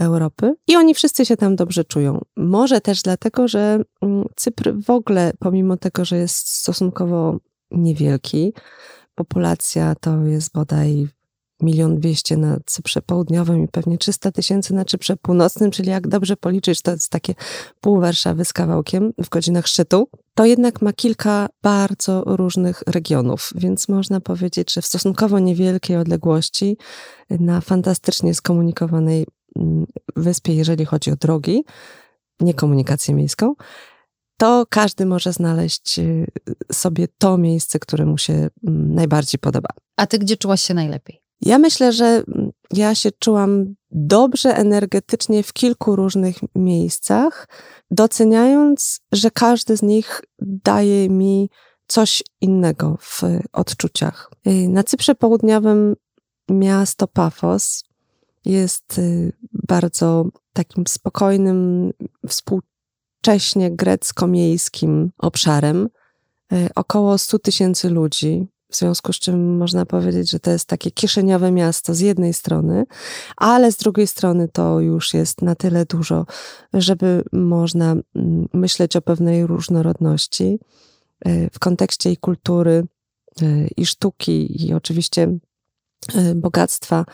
Europy. 0.00 0.54
I 0.68 0.76
oni 0.76 0.94
wszyscy 0.94 1.26
się 1.26 1.36
tam 1.36 1.56
dobrze 1.56 1.84
czują. 1.84 2.20
Może 2.36 2.80
też 2.80 3.02
dlatego, 3.02 3.48
że 3.48 3.82
mm, 4.02 4.24
Cypr 4.36 4.72
w 4.84 4.90
ogóle, 4.90 5.32
pomimo 5.38 5.76
tego, 5.76 6.04
że 6.04 6.16
jest 6.16 6.48
stosunkowo 6.48 7.38
niewielki, 7.70 8.52
populacja 9.14 9.94
to 10.00 10.24
jest 10.24 10.52
bodaj 10.52 11.08
milion 11.62 12.00
dwieście 12.00 12.36
na 12.36 12.58
Cyprze 12.66 13.02
Południowym 13.02 13.64
i 13.64 13.68
pewnie 13.68 13.98
300 13.98 14.32
tysięcy 14.32 14.74
na 14.74 14.84
Cyprze 14.84 15.16
Północnym, 15.16 15.70
czyli 15.70 15.90
jak 15.90 16.08
dobrze 16.08 16.36
policzyć, 16.36 16.82
to 16.82 16.90
jest 16.90 17.10
takie 17.10 17.34
pół 17.80 18.00
Warszawy 18.00 18.44
z 18.44 18.52
kawałkiem 18.52 19.12
w 19.18 19.28
godzinach 19.28 19.66
szczytu, 19.66 20.08
to 20.34 20.44
jednak 20.44 20.82
ma 20.82 20.92
kilka 20.92 21.48
bardzo 21.62 22.22
różnych 22.26 22.82
regionów, 22.86 23.50
więc 23.54 23.88
można 23.88 24.20
powiedzieć, 24.20 24.72
że 24.72 24.82
w 24.82 24.86
stosunkowo 24.86 25.38
niewielkiej 25.38 25.96
odległości 25.96 26.76
na 27.30 27.60
fantastycznie 27.60 28.34
skomunikowanej 28.34 29.26
mm, 29.56 29.86
wyspie, 30.16 30.54
jeżeli 30.54 30.84
chodzi 30.84 31.10
o 31.10 31.16
drogi, 31.16 31.64
nie 32.40 32.54
komunikację 32.54 33.14
miejską, 33.14 33.54
to 34.36 34.66
każdy 34.70 35.06
może 35.06 35.32
znaleźć 35.32 35.98
y, 35.98 36.26
sobie 36.72 37.08
to 37.18 37.38
miejsce, 37.38 37.78
które 37.78 38.06
mu 38.06 38.18
się 38.18 38.32
mm, 38.32 38.94
najbardziej 38.94 39.38
podoba. 39.38 39.68
A 39.96 40.06
ty 40.06 40.18
gdzie 40.18 40.36
czułaś 40.36 40.60
się 40.60 40.74
najlepiej? 40.74 41.25
Ja 41.40 41.58
myślę, 41.58 41.92
że 41.92 42.22
ja 42.72 42.94
się 42.94 43.10
czułam 43.18 43.74
dobrze 43.90 44.56
energetycznie 44.56 45.42
w 45.42 45.52
kilku 45.52 45.96
różnych 45.96 46.36
miejscach, 46.54 47.48
doceniając, 47.90 49.00
że 49.12 49.30
każdy 49.30 49.76
z 49.76 49.82
nich 49.82 50.22
daje 50.38 51.08
mi 51.08 51.50
coś 51.86 52.22
innego 52.40 52.98
w 53.00 53.22
odczuciach. 53.52 54.30
Na 54.68 54.84
Cyprze 54.84 55.14
Południowym 55.14 55.96
miasto 56.50 57.08
Pafos 57.08 57.84
jest 58.44 58.98
y, 58.98 59.32
bardzo 59.52 60.24
takim 60.52 60.86
spokojnym, 60.86 61.92
współcześnie 62.28 63.70
grecko-miejskim 63.70 65.10
obszarem. 65.18 65.88
Y, 66.52 66.68
około 66.74 67.18
100 67.18 67.38
tysięcy 67.38 67.90
ludzi, 67.90 68.46
w 68.76 68.78
związku 68.78 69.12
z 69.12 69.18
czym 69.18 69.56
można 69.56 69.86
powiedzieć, 69.86 70.30
że 70.30 70.40
to 70.40 70.50
jest 70.50 70.68
takie 70.68 70.90
kieszeniowe 70.90 71.52
miasto 71.52 71.94
z 71.94 72.00
jednej 72.00 72.34
strony, 72.34 72.84
ale 73.36 73.72
z 73.72 73.76
drugiej 73.76 74.06
strony 74.06 74.48
to 74.48 74.80
już 74.80 75.14
jest 75.14 75.42
na 75.42 75.54
tyle 75.54 75.86
dużo, 75.86 76.26
żeby 76.74 77.24
można 77.32 77.92
mm, 77.92 78.48
myśleć 78.52 78.96
o 78.96 79.02
pewnej 79.02 79.46
różnorodności 79.46 80.58
e, 81.24 81.50
w 81.50 81.58
kontekście 81.58 82.12
i 82.12 82.16
kultury, 82.16 82.86
e, 83.42 83.66
i 83.76 83.86
sztuki, 83.86 84.66
i 84.66 84.74
oczywiście 84.74 85.38
e, 86.14 86.34
bogactwa 86.34 87.04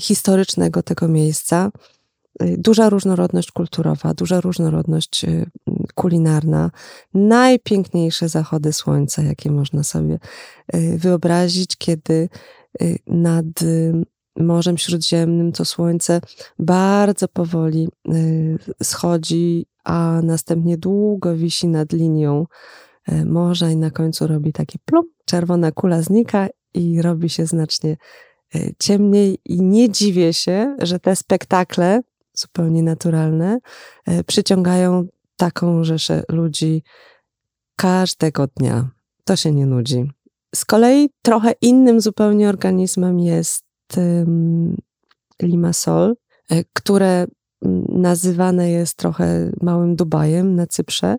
historycznego 0.00 0.82
tego 0.82 1.08
miejsca. 1.08 1.70
Y, 2.42 2.56
duża 2.58 2.90
różnorodność 2.90 3.52
kulturowa, 3.52 4.14
duża 4.14 4.40
różnorodność 4.40 5.24
y, 5.24 5.50
kulinarna, 5.94 6.70
najpiękniejsze 7.14 8.28
zachody 8.28 8.72
słońca, 8.72 9.22
jakie 9.22 9.50
można 9.50 9.82
sobie 9.82 10.18
y, 10.74 10.98
wyobrazić, 10.98 11.76
kiedy 11.76 12.28
nad 13.06 13.46
Morzem 14.36 14.78
Śródziemnym 14.78 15.52
to 15.52 15.64
słońce 15.64 16.20
bardzo 16.58 17.28
powoli 17.28 17.88
schodzi, 18.82 19.66
a 19.84 20.20
następnie 20.22 20.78
długo 20.78 21.36
wisi 21.36 21.68
nad 21.68 21.92
linią 21.92 22.46
morza 23.24 23.70
i 23.70 23.76
na 23.76 23.90
końcu 23.90 24.26
robi 24.26 24.52
taki 24.52 24.78
plum, 24.78 25.04
czerwona 25.24 25.72
kula 25.72 26.02
znika 26.02 26.48
i 26.74 27.02
robi 27.02 27.28
się 27.28 27.46
znacznie 27.46 27.96
ciemniej. 28.78 29.38
I 29.44 29.62
nie 29.62 29.90
dziwię 29.90 30.32
się, 30.32 30.76
że 30.82 31.00
te 31.00 31.16
spektakle 31.16 32.00
zupełnie 32.36 32.82
naturalne, 32.82 33.58
e, 34.06 34.24
przyciągają 34.24 35.06
taką 35.36 35.84
rzeszę 35.84 36.22
ludzi 36.28 36.82
każdego 37.76 38.46
dnia. 38.46 38.90
To 39.24 39.36
się 39.36 39.52
nie 39.52 39.66
nudzi. 39.66 40.10
Z 40.54 40.64
kolei 40.64 41.10
trochę 41.22 41.52
innym 41.60 42.00
zupełnie 42.00 42.48
organizmem 42.48 43.20
jest 43.20 43.66
Limassol, 45.42 46.16
e, 46.50 46.64
które 46.72 47.26
nazywane 47.88 48.70
jest 48.70 48.96
trochę 48.96 49.50
małym 49.62 49.96
Dubajem 49.96 50.54
na 50.54 50.66
Cyprze, 50.66 51.16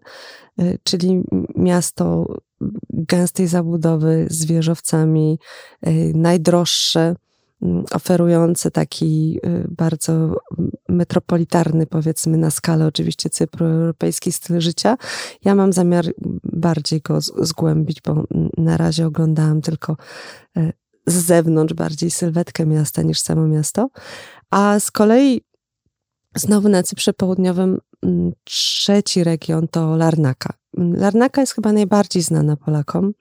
e, 0.60 0.78
czyli 0.84 1.24
miasto 1.56 2.26
gęstej 2.90 3.48
zabudowy 3.48 4.28
z 4.30 4.46
wieżowcami, 4.46 5.40
najdroższe 6.14 7.16
oferujący 7.92 8.72
taki 8.72 9.40
y, 9.46 9.68
bardzo 9.70 10.38
metropolitarny, 10.90 11.88
powiedzmy 11.88 12.38
na 12.38 12.52
skalę 12.52 12.86
oczywiście 12.86 13.30
Cypru, 13.30 13.66
europejski 13.66 14.32
styl 14.32 14.60
życia. 14.60 14.98
Ja 15.46 15.56
mam 15.56 15.74
zamiar 15.74 16.06
bardziej 16.44 17.02
go 17.02 17.22
zgłębić, 17.22 18.02
bo 18.02 18.24
na 18.58 18.78
razie 18.78 19.08
oglądałam 19.08 19.62
tylko 19.62 19.98
y, 20.58 20.74
z 21.08 21.14
zewnątrz 21.14 21.74
bardziej 21.74 22.12
sylwetkę 22.12 22.66
miasta 22.66 23.02
niż 23.02 23.20
samo 23.20 23.48
miasto. 23.48 23.90
A 24.52 24.80
z 24.80 24.92
kolei 24.92 25.42
znowu 26.36 26.70
na 26.70 26.84
Cyprze 26.84 27.14
Południowym 27.14 27.80
mm, 28.04 28.32
trzeci 28.44 29.24
region 29.24 29.68
to 29.68 29.96
Larnaka. 29.96 30.54
Larnaka 30.74 31.42
jest 31.42 31.54
chyba 31.54 31.74
najbardziej 31.74 32.22
znana 32.22 32.56
Polakom. 32.56 33.14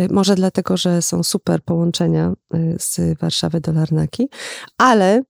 Y, 0.00 0.08
może 0.10 0.34
dlatego, 0.34 0.76
że 0.76 1.02
są 1.02 1.22
super 1.22 1.62
połączenia 1.62 2.32
y, 2.54 2.76
z 2.78 3.18
Warszawy 3.18 3.60
do 3.60 3.72
Larnaki, 3.72 4.28
ale 4.78 5.22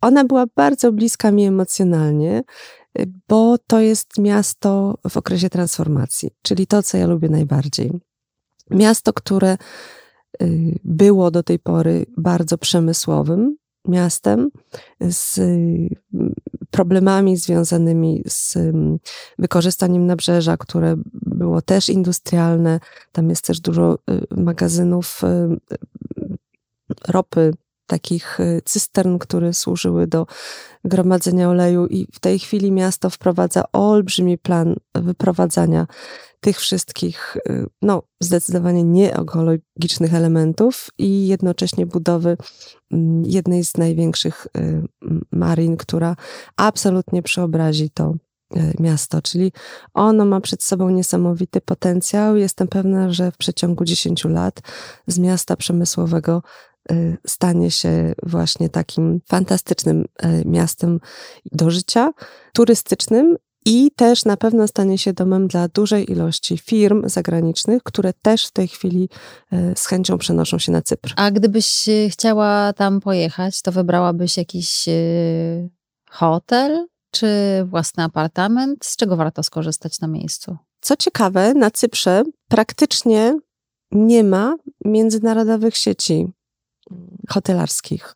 ona 0.00 0.24
była 0.24 0.44
bardzo 0.56 0.92
bliska 0.92 1.30
mi 1.30 1.44
emocjonalnie, 1.44 2.42
y, 2.98 3.12
bo 3.28 3.58
to 3.66 3.80
jest 3.80 4.18
miasto 4.18 4.98
w 5.10 5.16
okresie 5.16 5.50
transformacji, 5.50 6.30
czyli 6.42 6.66
to, 6.66 6.82
co 6.82 6.98
ja 6.98 7.06
lubię 7.06 7.28
najbardziej. 7.28 7.92
Miasto, 8.70 9.12
które 9.12 9.56
było 10.84 11.30
do 11.30 11.42
tej 11.42 11.58
pory 11.58 12.06
bardzo 12.16 12.58
przemysłowym, 12.58 13.56
miastem, 13.88 14.50
z 15.00 15.40
problemami 16.70 17.36
związanymi 17.36 18.22
z 18.26 18.56
mm, 18.56 18.98
wykorzystaniem 19.38 20.06
nabrzeża, 20.06 20.56
które 20.56 20.94
było 21.12 21.62
też 21.62 21.88
industrialne. 21.88 22.80
Tam 23.12 23.30
jest 23.30 23.44
też 23.44 23.60
dużo 23.60 23.98
y, 24.10 24.40
magazynów 24.40 25.20
y, 25.24 25.76
ropy, 27.08 27.54
takich 27.86 28.40
y, 28.40 28.62
cystern, 28.64 29.18
które 29.18 29.54
służyły 29.54 30.06
do 30.06 30.26
gromadzenia 30.84 31.48
oleju, 31.48 31.86
i 31.86 32.06
w 32.12 32.20
tej 32.20 32.38
chwili 32.38 32.72
miasto 32.72 33.10
wprowadza 33.10 33.64
olbrzymi 33.72 34.38
plan 34.38 34.76
wyprowadzania 34.94 35.86
tych 36.40 36.58
wszystkich, 36.58 37.36
no, 37.82 38.02
zdecydowanie 38.20 38.84
nieekologicznych 38.84 40.14
elementów 40.14 40.88
i 40.98 41.26
jednocześnie 41.28 41.86
budowy 41.86 42.36
mm, 42.90 43.22
jednej 43.26 43.64
z 43.64 43.76
największych 43.76 44.46
marin, 45.32 45.76
która 45.76 46.16
absolutnie 46.56 47.22
przeobrazi 47.22 47.90
to 47.90 48.14
miasto, 48.80 49.22
czyli 49.22 49.52
ono 49.94 50.24
ma 50.24 50.40
przed 50.40 50.62
sobą 50.62 50.90
niesamowity 50.90 51.60
potencjał. 51.60 52.36
Jestem 52.36 52.68
pewna, 52.68 53.12
że 53.12 53.32
w 53.32 53.36
przeciągu 53.36 53.84
10 53.84 54.24
lat 54.24 54.60
z 55.06 55.18
miasta 55.18 55.56
przemysłowego 55.56 56.42
stanie 57.26 57.70
się 57.70 58.14
właśnie 58.22 58.68
takim 58.68 59.20
fantastycznym 59.28 60.04
miastem 60.44 61.00
do 61.52 61.70
życia, 61.70 62.12
turystycznym 62.52 63.36
i 63.68 63.90
też 63.96 64.24
na 64.24 64.36
pewno 64.36 64.68
stanie 64.68 64.98
się 64.98 65.12
domem 65.12 65.48
dla 65.48 65.68
dużej 65.68 66.12
ilości 66.12 66.58
firm 66.58 67.08
zagranicznych, 67.08 67.82
które 67.82 68.12
też 68.12 68.46
w 68.46 68.52
tej 68.52 68.68
chwili 68.68 69.08
e, 69.52 69.76
z 69.76 69.86
chęcią 69.86 70.18
przenoszą 70.18 70.58
się 70.58 70.72
na 70.72 70.82
Cypr. 70.82 71.12
A 71.16 71.30
gdybyś 71.30 71.88
e, 71.88 72.08
chciała 72.10 72.72
tam 72.72 73.00
pojechać, 73.00 73.62
to 73.62 73.72
wybrałabyś 73.72 74.36
jakiś 74.36 74.88
e, 74.88 74.92
hotel 76.10 76.86
czy 77.10 77.28
własny 77.66 78.04
apartament? 78.04 78.84
Z 78.84 78.96
czego 78.96 79.16
warto 79.16 79.42
skorzystać 79.42 80.00
na 80.00 80.08
miejscu? 80.08 80.56
Co 80.80 80.96
ciekawe, 80.96 81.54
na 81.54 81.70
Cyprze 81.70 82.22
praktycznie 82.48 83.38
nie 83.92 84.24
ma 84.24 84.56
międzynarodowych 84.84 85.76
sieci 85.76 86.26
hotelarskich. 87.28 88.14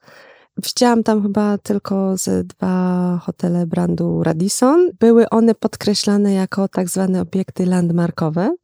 Widziałam 0.56 1.02
tam 1.02 1.22
chyba 1.22 1.58
tylko 1.58 2.16
ze 2.16 2.44
dwa 2.44 3.18
hotele 3.22 3.66
brandu 3.66 4.22
Radisson. 4.22 4.90
Były 5.00 5.28
one 5.28 5.54
podkreślane 5.54 6.32
jako 6.32 6.68
tak 6.68 6.88
zwane 6.88 7.20
obiekty 7.20 7.66
landmarkowe, 7.66 8.54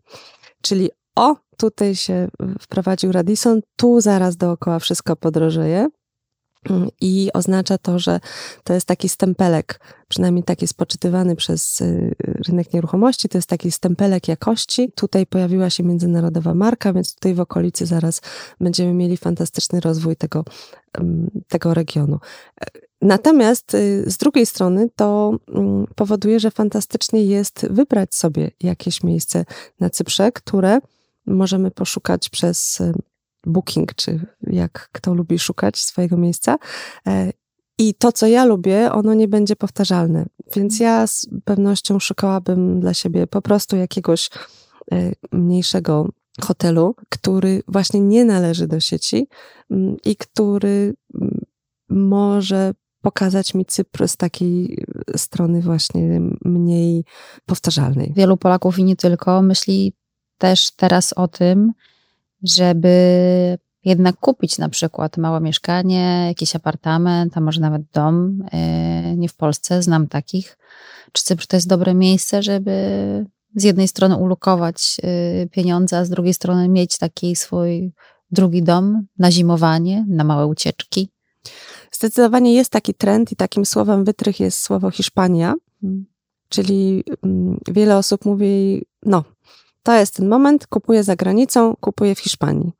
czyli 0.62 0.90
o, 1.16 1.36
tutaj 1.56 1.94
się 1.94 2.28
wprowadził 2.60 3.12
Radisson, 3.12 3.60
tu 3.76 4.00
zaraz 4.00 4.36
dookoła 4.36 4.78
wszystko 4.78 5.16
podrożeje. 5.16 5.88
I 7.00 7.30
oznacza 7.34 7.78
to, 7.78 7.98
że 7.98 8.20
to 8.64 8.74
jest 8.74 8.86
taki 8.86 9.08
stempelek, 9.08 9.80
przynajmniej 10.08 10.44
tak 10.44 10.62
jest 10.62 10.74
poczytywany 10.74 11.36
przez 11.36 11.80
y, 11.80 12.14
rynek 12.48 12.72
nieruchomości, 12.72 13.28
to 13.28 13.38
jest 13.38 13.48
taki 13.48 13.72
stempelek 13.72 14.28
jakości. 14.28 14.92
Tutaj 14.94 15.26
pojawiła 15.26 15.70
się 15.70 15.82
międzynarodowa 15.82 16.54
marka, 16.54 16.92
więc 16.92 17.14
tutaj 17.14 17.34
w 17.34 17.40
okolicy 17.40 17.86
zaraz 17.86 18.20
będziemy 18.60 18.94
mieli 18.94 19.16
fantastyczny 19.16 19.80
rozwój 19.80 20.16
tego, 20.16 20.44
tego 21.48 21.74
regionu. 21.74 22.18
Natomiast 23.02 23.74
y, 23.74 24.04
z 24.06 24.16
drugiej 24.16 24.46
strony 24.46 24.88
to 24.96 25.38
mm, 25.48 25.86
powoduje, 25.94 26.40
że 26.40 26.50
fantastycznie 26.50 27.24
jest 27.24 27.66
wybrać 27.70 28.14
sobie 28.14 28.50
jakieś 28.62 29.02
miejsce 29.02 29.44
na 29.80 29.90
Cyprze, 29.90 30.32
które 30.32 30.78
możemy 31.26 31.70
poszukać 31.70 32.28
przez 32.28 32.82
booking, 33.46 33.94
czy 33.94 34.26
jak 34.42 34.88
kto 34.92 35.14
lubi 35.14 35.38
szukać 35.38 35.78
swojego 35.78 36.16
miejsca. 36.16 36.58
E, 37.06 37.32
I 37.78 37.94
to, 37.94 38.12
co 38.12 38.26
ja 38.26 38.44
lubię, 38.44 38.92
ono 38.92 39.14
nie 39.14 39.28
będzie 39.28 39.56
powtarzalne. 39.56 40.26
Więc 40.56 40.80
ja 40.80 41.06
z 41.06 41.26
pewnością 41.44 41.98
szukałabym 41.98 42.80
dla 42.80 42.94
siebie 42.94 43.26
po 43.26 43.42
prostu 43.42 43.76
jakiegoś 43.76 44.30
e, 44.92 45.12
mniejszego 45.32 46.08
hotelu, 46.40 46.94
który 47.08 47.62
właśnie 47.68 48.00
nie 48.00 48.24
należy 48.24 48.66
do 48.66 48.80
sieci 48.80 49.28
mm, 49.70 49.96
i 50.04 50.16
który 50.16 50.94
mm, 51.14 51.44
może 51.88 52.74
pokazać 53.00 53.54
mi 53.54 53.66
Cypr 53.66 54.08
z 54.08 54.16
takiej 54.16 54.84
strony 55.16 55.62
właśnie 55.62 56.20
mniej 56.44 57.04
powtarzalnej. 57.46 58.12
Wielu 58.16 58.36
Polaków 58.36 58.78
i 58.78 58.84
nie 58.84 58.96
tylko 58.96 59.42
myśli 59.42 59.92
też 60.38 60.70
teraz 60.70 61.12
o 61.12 61.28
tym, 61.28 61.72
żeby 62.42 62.88
jednak 63.84 64.16
kupić 64.16 64.58
na 64.58 64.68
przykład 64.68 65.16
małe 65.16 65.40
mieszkanie, 65.40 66.24
jakiś 66.28 66.56
apartament, 66.56 67.36
a 67.36 67.40
może 67.40 67.60
nawet 67.60 67.82
dom, 67.94 68.44
e, 68.52 69.16
nie 69.16 69.28
w 69.28 69.36
Polsce, 69.36 69.82
znam 69.82 70.08
takich. 70.08 70.58
Czy 71.12 71.24
Cypr 71.24 71.46
to 71.46 71.56
jest 71.56 71.68
dobre 71.68 71.94
miejsce, 71.94 72.42
żeby 72.42 72.72
z 73.54 73.64
jednej 73.64 73.88
strony 73.88 74.16
ulokować 74.16 74.96
e, 75.02 75.46
pieniądze, 75.46 75.98
a 75.98 76.04
z 76.04 76.10
drugiej 76.10 76.34
strony 76.34 76.68
mieć 76.68 76.98
taki 76.98 77.36
swój 77.36 77.92
drugi 78.30 78.62
dom 78.62 79.06
na 79.18 79.30
zimowanie, 79.30 80.04
na 80.08 80.24
małe 80.24 80.46
ucieczki? 80.46 81.08
Zdecydowanie 81.92 82.54
jest 82.54 82.72
taki 82.72 82.94
trend 82.94 83.32
i 83.32 83.36
takim 83.36 83.66
słowem 83.66 84.04
wytrych 84.04 84.40
jest 84.40 84.62
słowo 84.62 84.90
Hiszpania, 84.90 85.54
hmm. 85.80 86.06
czyli 86.48 87.04
mm, 87.22 87.60
wiele 87.68 87.96
osób 87.96 88.24
mówi, 88.24 88.84
no, 89.02 89.24
to 89.88 89.94
jest 89.94 90.14
ten 90.14 90.28
moment, 90.28 90.66
kupuję 90.66 91.04
za 91.04 91.16
granicą, 91.16 91.76
kupuję 91.80 92.14
w 92.14 92.18
Hiszpanii. 92.18 92.72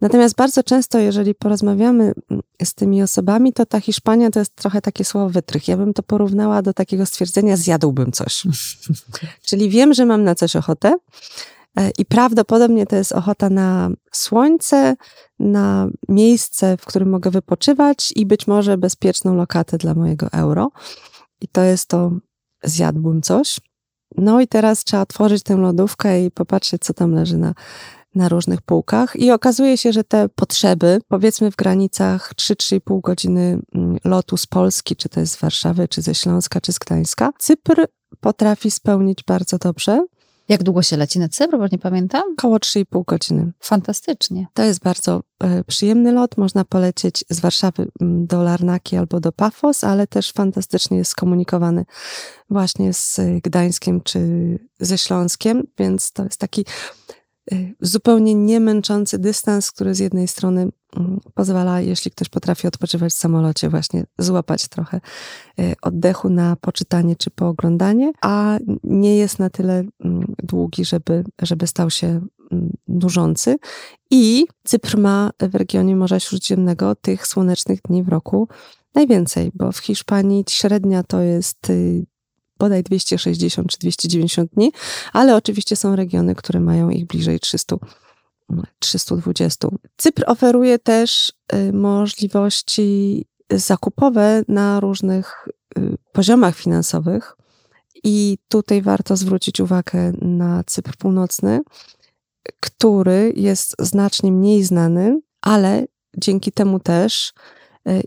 Natomiast 0.00 0.36
bardzo 0.36 0.62
często, 0.62 0.98
jeżeli 0.98 1.34
porozmawiamy 1.34 2.04
mm, 2.30 2.42
z 2.62 2.74
tymi 2.74 3.02
osobami, 3.02 3.52
to 3.52 3.66
ta 3.66 3.80
Hiszpania 3.80 4.30
to 4.30 4.38
jest 4.38 4.54
trochę 4.54 4.80
takie 4.80 5.04
słowo 5.04 5.28
wytrych. 5.30 5.68
Ja 5.68 5.76
bym 5.76 5.94
to 5.94 6.02
porównała 6.02 6.62
do 6.62 6.72
takiego 6.72 7.06
stwierdzenia, 7.06 7.56
zjadłbym 7.56 8.12
coś. 8.12 8.42
Czyli 9.48 9.70
wiem, 9.70 9.94
że 9.94 10.06
mam 10.06 10.24
na 10.24 10.34
coś 10.34 10.56
ochotę 10.56 10.96
e, 11.78 11.90
i 11.98 12.04
prawdopodobnie 12.04 12.86
to 12.86 12.96
jest 12.96 13.12
ochota 13.12 13.50
na 13.50 13.90
słońce, 14.12 14.96
na 15.38 15.88
miejsce, 16.08 16.76
w 16.76 16.84
którym 16.86 17.10
mogę 17.10 17.30
wypoczywać 17.30 18.12
i 18.16 18.26
być 18.26 18.46
może 18.46 18.78
bezpieczną 18.78 19.34
lokatę 19.34 19.78
dla 19.78 19.94
mojego 19.94 20.28
euro. 20.32 20.70
I 21.40 21.48
to 21.48 21.62
jest 21.62 21.88
to, 21.88 22.10
zjadłbym 22.64 23.22
coś. 23.22 23.60
No 24.16 24.40
i 24.40 24.48
teraz 24.48 24.84
trzeba 24.84 25.02
otworzyć 25.02 25.42
tę 25.42 25.56
lodówkę 25.56 26.24
i 26.24 26.30
popatrzeć, 26.30 26.82
co 26.82 26.94
tam 26.94 27.14
leży 27.14 27.36
na, 27.36 27.54
na 28.14 28.28
różnych 28.28 28.62
półkach. 28.62 29.16
I 29.16 29.30
okazuje 29.30 29.78
się, 29.78 29.92
że 29.92 30.04
te 30.04 30.28
potrzeby, 30.28 31.00
powiedzmy 31.08 31.50
w 31.50 31.56
granicach 31.56 32.34
3-3,5 32.34 33.00
godziny 33.00 33.58
mm, 33.74 33.96
lotu 34.04 34.36
z 34.36 34.46
Polski, 34.46 34.96
czy 34.96 35.08
to 35.08 35.20
jest 35.20 35.32
z 35.32 35.40
Warszawy, 35.40 35.88
czy 35.88 36.02
ze 36.02 36.14
Śląska, 36.14 36.60
czy 36.60 36.72
z 36.72 36.78
Gdańska, 36.78 37.30
Cypr 37.38 37.86
potrafi 38.20 38.70
spełnić 38.70 39.22
bardzo 39.26 39.58
dobrze. 39.58 40.06
Jak 40.48 40.62
długo 40.62 40.82
się 40.82 40.96
leci 40.96 41.18
na 41.18 41.28
Cypr, 41.28 41.58
bo 41.58 41.66
nie 41.72 41.78
pamiętam? 41.78 42.22
Koło 42.36 42.56
3,5 42.56 43.04
godziny. 43.04 43.52
Fantastycznie. 43.60 44.46
To 44.54 44.62
jest 44.62 44.80
bardzo 44.80 45.22
e, 45.40 45.64
przyjemny 45.64 46.12
lot. 46.12 46.36
Można 46.36 46.64
polecieć 46.64 47.24
z 47.30 47.40
Warszawy 47.40 47.88
do 48.00 48.42
Larnaki 48.42 48.96
albo 48.96 49.20
do 49.20 49.32
Pafos, 49.32 49.84
ale 49.84 50.06
też 50.06 50.32
fantastycznie 50.32 50.98
jest 50.98 51.10
skomunikowany 51.10 51.84
właśnie 52.50 52.92
z 52.92 53.20
Gdańskiem 53.42 54.00
czy 54.00 54.20
ze 54.80 54.98
Śląskiem, 54.98 55.66
więc 55.78 56.12
to 56.12 56.24
jest 56.24 56.40
taki 56.40 56.64
zupełnie 57.80 58.34
niemęczący 58.34 59.18
dystans, 59.18 59.70
który 59.70 59.94
z 59.94 59.98
jednej 59.98 60.28
strony 60.28 60.68
mm, 60.96 61.20
pozwala, 61.34 61.80
jeśli 61.80 62.10
ktoś 62.10 62.28
potrafi 62.28 62.66
odpoczywać 62.66 63.12
w 63.12 63.16
samolocie, 63.16 63.68
właśnie 63.68 64.04
złapać 64.18 64.68
trochę 64.68 65.00
y, 65.60 65.74
oddechu 65.82 66.28
na 66.28 66.56
poczytanie 66.56 67.16
czy 67.16 67.30
pooglądanie, 67.30 68.12
a 68.22 68.58
nie 68.84 69.16
jest 69.16 69.38
na 69.38 69.50
tyle 69.50 69.84
mm, 70.04 70.34
długi, 70.42 70.84
żeby, 70.84 71.24
żeby 71.42 71.66
stał 71.66 71.90
się 71.90 72.06
mm, 72.06 72.76
nużący. 72.88 73.56
I 74.10 74.46
Cypr 74.64 74.98
ma 74.98 75.30
w 75.40 75.54
regionie 75.54 75.96
Morza 75.96 76.20
Śródziemnego 76.20 76.94
tych 76.94 77.26
słonecznych 77.26 77.80
dni 77.82 78.02
w 78.02 78.08
roku 78.08 78.48
najwięcej, 78.94 79.50
bo 79.54 79.72
w 79.72 79.78
Hiszpanii 79.78 80.44
średnia 80.48 81.02
to 81.02 81.20
jest 81.20 81.70
y, 81.70 82.06
bodaj 82.58 82.82
260 82.82 83.70
czy 83.70 83.78
290 83.78 84.50
dni, 84.50 84.72
ale 85.12 85.36
oczywiście 85.36 85.76
są 85.76 85.96
regiony, 85.96 86.34
które 86.34 86.60
mają 86.60 86.90
ich 86.90 87.06
bliżej 87.06 87.40
300. 87.40 87.76
320. 88.78 89.68
Cypr 89.96 90.24
oferuje 90.26 90.78
też 90.78 91.32
y, 91.54 91.72
możliwości 91.72 93.24
zakupowe 93.50 94.42
na 94.48 94.80
różnych 94.80 95.48
y, 95.78 95.96
poziomach 96.12 96.56
finansowych 96.56 97.36
i 98.04 98.38
tutaj 98.48 98.82
warto 98.82 99.16
zwrócić 99.16 99.60
uwagę 99.60 100.12
na 100.20 100.64
Cypr 100.64 100.96
Północny, 100.96 101.60
który 102.60 103.32
jest 103.36 103.76
znacznie 103.78 104.32
mniej 104.32 104.64
znany, 104.64 105.20
ale 105.42 105.86
dzięki 106.18 106.52
temu 106.52 106.80
też 106.80 107.32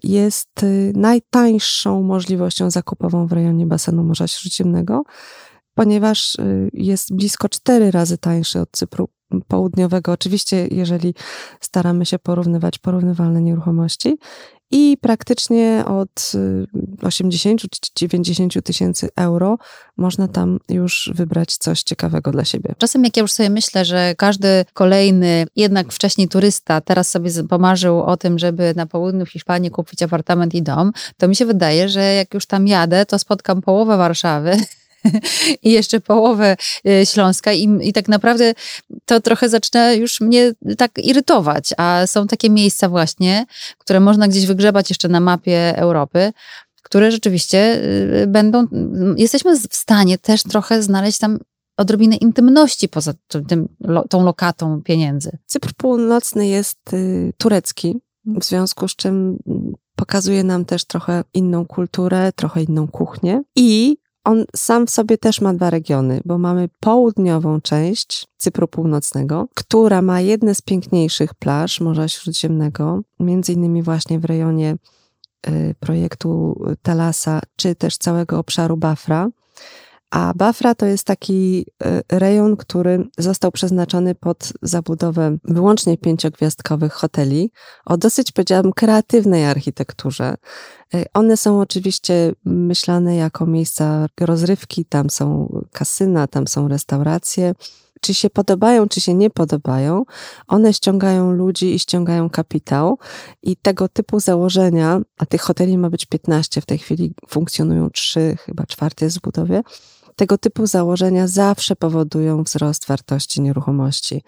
jest 0.03 0.63
y, 0.63 0.93
najtańszą 0.95 2.03
możliwością 2.03 2.71
zakupową 2.71 3.27
w 3.27 3.31
rejonie 3.31 3.65
basenu 3.65 4.03
Morza 4.03 4.27
Śródziemnego, 4.27 5.03
ponieważ 5.73 6.35
y, 6.35 6.69
jest 6.73 7.15
blisko 7.15 7.49
cztery 7.49 7.91
razy 7.91 8.17
tańszy 8.17 8.59
od 8.59 8.71
Cypru 8.71 9.09
Południowego. 9.47 10.11
Oczywiście, 10.11 10.67
jeżeli 10.71 11.13
staramy 11.61 12.05
się 12.05 12.19
porównywać 12.19 12.77
porównywalne 12.77 13.41
nieruchomości 13.41 14.17
i 14.71 14.97
praktycznie 15.01 15.83
od 15.87 16.31
80 17.01 17.63
y, 17.63 17.67
czy 17.69 17.79
90 17.95 18.63
tysięcy 18.63 19.09
euro 19.15 19.57
można 19.97 20.27
tam 20.27 20.59
już 20.69 21.11
wybrać 21.15 21.57
coś 21.57 21.83
ciekawego 21.83 22.31
dla 22.31 22.45
siebie. 22.45 22.75
Czasem 22.77 23.03
jak 23.03 23.17
ja 23.17 23.21
już 23.21 23.31
sobie 23.31 23.49
myślę, 23.49 23.85
że 23.85 24.13
każdy 24.17 24.65
kolejny, 24.73 25.47
jednak 25.55 25.93
wcześniej 25.93 26.27
turysta, 26.27 26.81
teraz 26.81 27.09
sobie 27.09 27.31
pomarzył 27.49 28.03
o 28.03 28.17
tym, 28.17 28.39
żeby 28.39 28.73
na 28.75 28.85
południu 28.85 29.25
Hiszpanii 29.25 29.71
kupić 29.71 30.03
apartament 30.03 30.55
i 30.55 30.61
dom, 30.61 30.91
to 31.17 31.27
mi 31.27 31.35
się 31.35 31.45
wydaje, 31.45 31.89
że 31.89 32.13
jak 32.13 32.33
już 32.33 32.45
tam 32.45 32.67
jadę, 32.67 33.05
to 33.05 33.19
spotkam 33.19 33.61
połowę 33.61 33.97
Warszawy, 33.97 34.57
i 35.63 35.71
jeszcze 35.71 35.99
połowę 35.99 36.57
e, 36.87 37.05
Śląska. 37.05 37.53
I, 37.53 37.77
i 37.81 37.93
tak 37.93 38.07
naprawdę 38.07 38.53
to 39.05 39.19
trochę 39.19 39.49
zaczyna 39.49 39.93
już 39.93 40.21
mnie 40.21 40.53
tak 40.77 40.91
irytować, 40.97 41.73
a 41.77 42.07
są 42.07 42.27
takie 42.27 42.49
miejsca 42.49 42.89
właśnie, 42.89 43.45
które 43.77 43.99
można 43.99 44.27
gdzieś 44.27 44.45
wygrzebać 44.45 44.89
jeszcze 44.89 45.07
na 45.07 45.19
mapie 45.19 45.77
Europy, 45.77 46.33
które 46.83 47.11
rzeczywiście 47.11 47.81
e, 48.21 48.27
będą, 48.27 48.65
jesteśmy 49.17 49.59
w 49.59 49.75
stanie 49.75 50.17
też 50.17 50.43
trochę 50.43 50.83
znaleźć 50.83 51.17
tam 51.17 51.39
odrobinę 51.77 52.15
intymności 52.15 52.89
poza 52.89 53.13
tym, 53.47 53.67
tą 54.09 54.23
lokatą 54.23 54.81
pieniędzy. 54.81 55.37
Cypr 55.45 55.73
Północny 55.73 56.47
jest 56.47 56.93
y, 56.93 57.33
turecki, 57.37 57.99
w 58.25 58.43
związku 58.43 58.87
z 58.87 58.95
czym 58.95 59.37
pokazuje 59.95 60.43
nam 60.43 60.65
też 60.65 60.85
trochę 60.85 61.23
inną 61.33 61.65
kulturę, 61.65 62.31
trochę 62.35 62.63
inną 62.63 62.87
kuchnię. 62.87 63.43
I 63.55 63.97
on 64.23 64.45
sam 64.55 64.87
w 64.87 64.89
sobie 64.89 65.17
też 65.17 65.41
ma 65.41 65.53
dwa 65.53 65.69
regiony, 65.69 66.21
bo 66.25 66.37
mamy 66.37 66.69
południową 66.79 67.61
część 67.61 68.27
Cypru 68.37 68.67
Północnego, 68.67 69.47
która 69.55 70.01
ma 70.01 70.21
jedne 70.21 70.55
z 70.55 70.61
piękniejszych 70.61 71.33
plaż 71.33 71.81
Morza 71.81 72.07
Śródziemnego, 72.07 73.01
między 73.19 73.53
innymi 73.53 73.83
właśnie 73.83 74.19
w 74.19 74.25
rejonie 74.25 74.75
y, 75.47 75.75
projektu 75.79 76.61
Talasa, 76.81 77.41
czy 77.55 77.75
też 77.75 77.97
całego 77.97 78.39
obszaru 78.39 78.77
Bafra. 78.77 79.29
A 80.11 80.33
Bafra 80.35 80.75
to 80.75 80.85
jest 80.85 81.03
taki 81.03 81.65
rejon, 82.11 82.57
który 82.57 83.07
został 83.17 83.51
przeznaczony 83.51 84.15
pod 84.15 84.53
zabudowę 84.61 85.37
wyłącznie 85.43 85.97
pięciogwiazdkowych 85.97 86.93
hoteli 86.93 87.51
o 87.85 87.97
dosyć, 87.97 88.31
powiedziałabym, 88.31 88.73
kreatywnej 88.73 89.45
architekturze. 89.45 90.35
One 91.13 91.37
są 91.37 91.61
oczywiście 91.61 92.33
myślane 92.45 93.15
jako 93.15 93.45
miejsca 93.45 94.07
rozrywki, 94.19 94.85
tam 94.85 95.09
są 95.09 95.53
kasyna, 95.71 96.27
tam 96.27 96.47
są 96.47 96.67
restauracje 96.67 97.53
czy 98.01 98.13
się 98.13 98.29
podobają, 98.29 98.87
czy 98.87 99.01
się 99.01 99.13
nie 99.13 99.29
podobają, 99.29 100.03
one 100.47 100.73
ściągają 100.73 101.31
ludzi 101.31 101.73
i 101.75 101.79
ściągają 101.79 102.29
kapitał. 102.29 102.97
I 103.43 103.57
tego 103.57 103.89
typu 103.89 104.19
założenia, 104.19 105.01
a 105.17 105.25
tych 105.25 105.41
hoteli 105.41 105.77
ma 105.77 105.89
być 105.89 106.05
15, 106.05 106.61
w 106.61 106.65
tej 106.65 106.77
chwili 106.77 107.13
funkcjonują 107.29 107.89
3, 107.89 108.37
chyba 108.45 108.65
czwarty 108.65 109.05
jest 109.05 109.17
w 109.17 109.21
budowie. 109.21 109.61
Tego 110.19 110.37
typu 110.37 110.67
założenia 110.67 111.27
zawsze 111.27 111.75
powodują 111.75 112.43
wzrost 112.43 112.87
wartości 112.87 113.41
nieruchomości. 113.41 114.23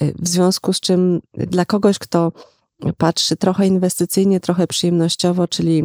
W 0.00 0.28
związku 0.28 0.72
z 0.72 0.80
czym 0.80 1.20
dla 1.34 1.64
kogoś, 1.64 1.98
kto 1.98 2.32
patrzy 2.96 3.36
trochę 3.36 3.66
inwestycyjnie, 3.66 4.40
trochę 4.40 4.66
przyjemnościowo, 4.66 5.48
czyli 5.48 5.84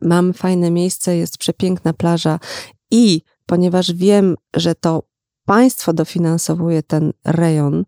mam 0.00 0.32
fajne 0.32 0.70
miejsce, 0.70 1.16
jest 1.16 1.38
przepiękna 1.38 1.92
plaża 1.92 2.38
i 2.90 3.22
ponieważ 3.46 3.92
wiem, 3.92 4.36
że 4.56 4.74
to 4.74 5.02
państwo 5.44 5.92
dofinansowuje 5.92 6.82
ten 6.82 7.12
rejon, 7.24 7.84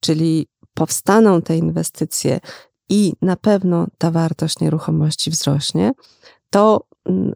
czyli 0.00 0.46
powstaną 0.74 1.42
te 1.42 1.56
inwestycje 1.56 2.40
i 2.88 3.12
na 3.22 3.36
pewno 3.36 3.86
ta 3.98 4.10
wartość 4.10 4.60
nieruchomości 4.60 5.30
wzrośnie, 5.30 5.92
to 6.50 6.86
mm, 7.04 7.32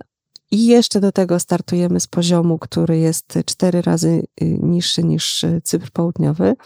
i 0.50 0.66
jeszcze 0.66 1.00
do 1.00 1.12
tego 1.12 1.40
startujemy 1.40 2.00
z 2.00 2.06
poziomu, 2.06 2.58
który 2.58 2.98
jest 2.98 3.38
cztery 3.46 3.82
razy 3.82 4.08
y, 4.42 4.44
niższy 4.62 5.04
niż 5.04 5.44
y, 5.44 5.60
Cypr 5.64 5.90
Południowy, 5.90 6.56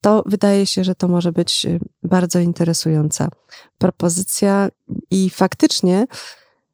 to 0.00 0.22
wydaje 0.26 0.66
się, 0.66 0.84
że 0.84 0.94
to 0.94 1.08
może 1.08 1.32
być 1.32 1.66
y, 1.66 1.80
bardzo 2.02 2.38
interesująca 2.38 3.28
propozycja 3.78 4.68
i 5.10 5.30
faktycznie 5.30 6.06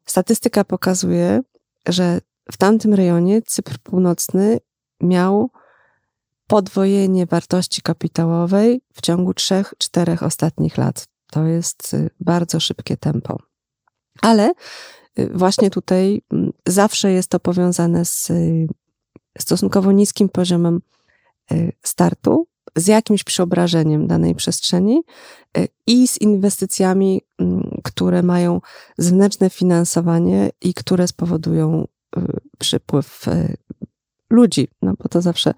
statystyka 0.05 0.63
pokazuje, 0.63 1.41
że 1.87 2.19
w 2.51 2.57
tamtym 2.57 2.93
rejonie 2.93 3.41
Cypr 3.41 3.77
Północny 3.79 4.59
miał 5.01 5.49
podwojenie 6.47 7.25
wartości 7.25 7.81
kapitałowej 7.81 8.81
w 8.93 9.01
ciągu 9.01 9.33
trzech, 9.33 9.73
czterech 9.77 10.23
ostatnich 10.23 10.77
lat. 10.77 11.05
To 11.31 11.45
jest 11.45 11.95
bardzo 12.19 12.59
szybkie 12.59 12.97
tempo. 12.97 13.37
Ale 14.21 14.53
właśnie 15.33 15.69
tutaj 15.69 16.21
mm, 16.31 16.53
zawsze 16.67 17.11
jest 17.11 17.29
to 17.29 17.39
powiązane 17.39 18.05
z 18.05 18.29
y, 18.29 18.67
stosunkowo 19.39 19.91
niskim 19.91 20.29
poziomem 20.29 20.81
startu, 21.85 22.47
z 22.75 22.87
jakimś 22.87 23.23
przeobrażeniem 23.23 24.07
danej 24.07 24.35
przestrzeni 24.35 25.01
i 25.87 26.07
z 26.07 26.21
inwestycjami, 26.21 27.21
mm, 27.39 27.81
które 27.83 28.23
mają 28.23 28.61
zewnętrzne 28.97 29.49
finansowanie 29.49 30.49
i 30.61 30.73
które 30.73 31.07
spowodują 31.07 31.87
przypływ 32.59 33.25
ludzi, 34.29 34.67
no 34.81 34.93
bo 34.99 35.09
to 35.09 35.21
zawsze 35.21 35.53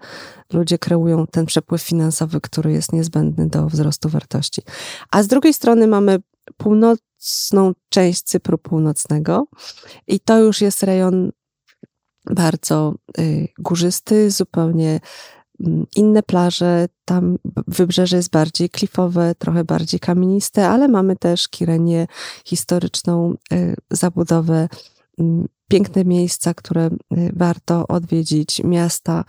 ludzie 0.52 0.78
kreują 0.78 1.26
ten 1.26 1.46
przepływ 1.46 1.82
finansowy, 1.82 2.40
który 2.40 2.72
jest 2.72 2.92
niezbędny 2.92 3.48
do 3.48 3.66
wzrostu 3.66 4.08
wartości. 4.08 4.62
A 5.10 5.22
z 5.22 5.26
drugiej 5.26 5.54
strony 5.54 5.86
mamy 5.86 6.18
północną 6.56 7.72
część 7.88 8.22
Cypru 8.22 8.58
Północnego. 8.58 9.46
I 10.06 10.20
to 10.20 10.38
już 10.38 10.60
jest 10.60 10.82
rejon 10.82 11.32
bardzo 12.30 12.94
y, 13.18 13.48
górzysty, 13.58 14.30
zupełnie 14.30 15.00
mm, 15.60 15.86
inne 15.96 16.22
plaże, 16.22 16.88
tam 17.04 17.38
wybrzeże 17.66 18.16
jest 18.16 18.30
bardziej 18.30 18.70
klifowe, 18.70 19.34
trochę 19.38 19.64
bardziej 19.64 20.00
kamieniste, 20.00 20.68
ale 20.68 20.88
mamy 20.88 21.16
też 21.16 21.48
Kirenię 21.48 22.06
historyczną, 22.44 23.34
y, 23.52 23.74
zabudowę 23.90 24.68
mm, 25.18 25.48
piękne 25.68 26.04
miejsca, 26.04 26.54
które 26.54 26.86
y, 26.86 26.90
warto 27.36 27.86
odwiedzić, 27.86 28.64
miasta 28.64 29.24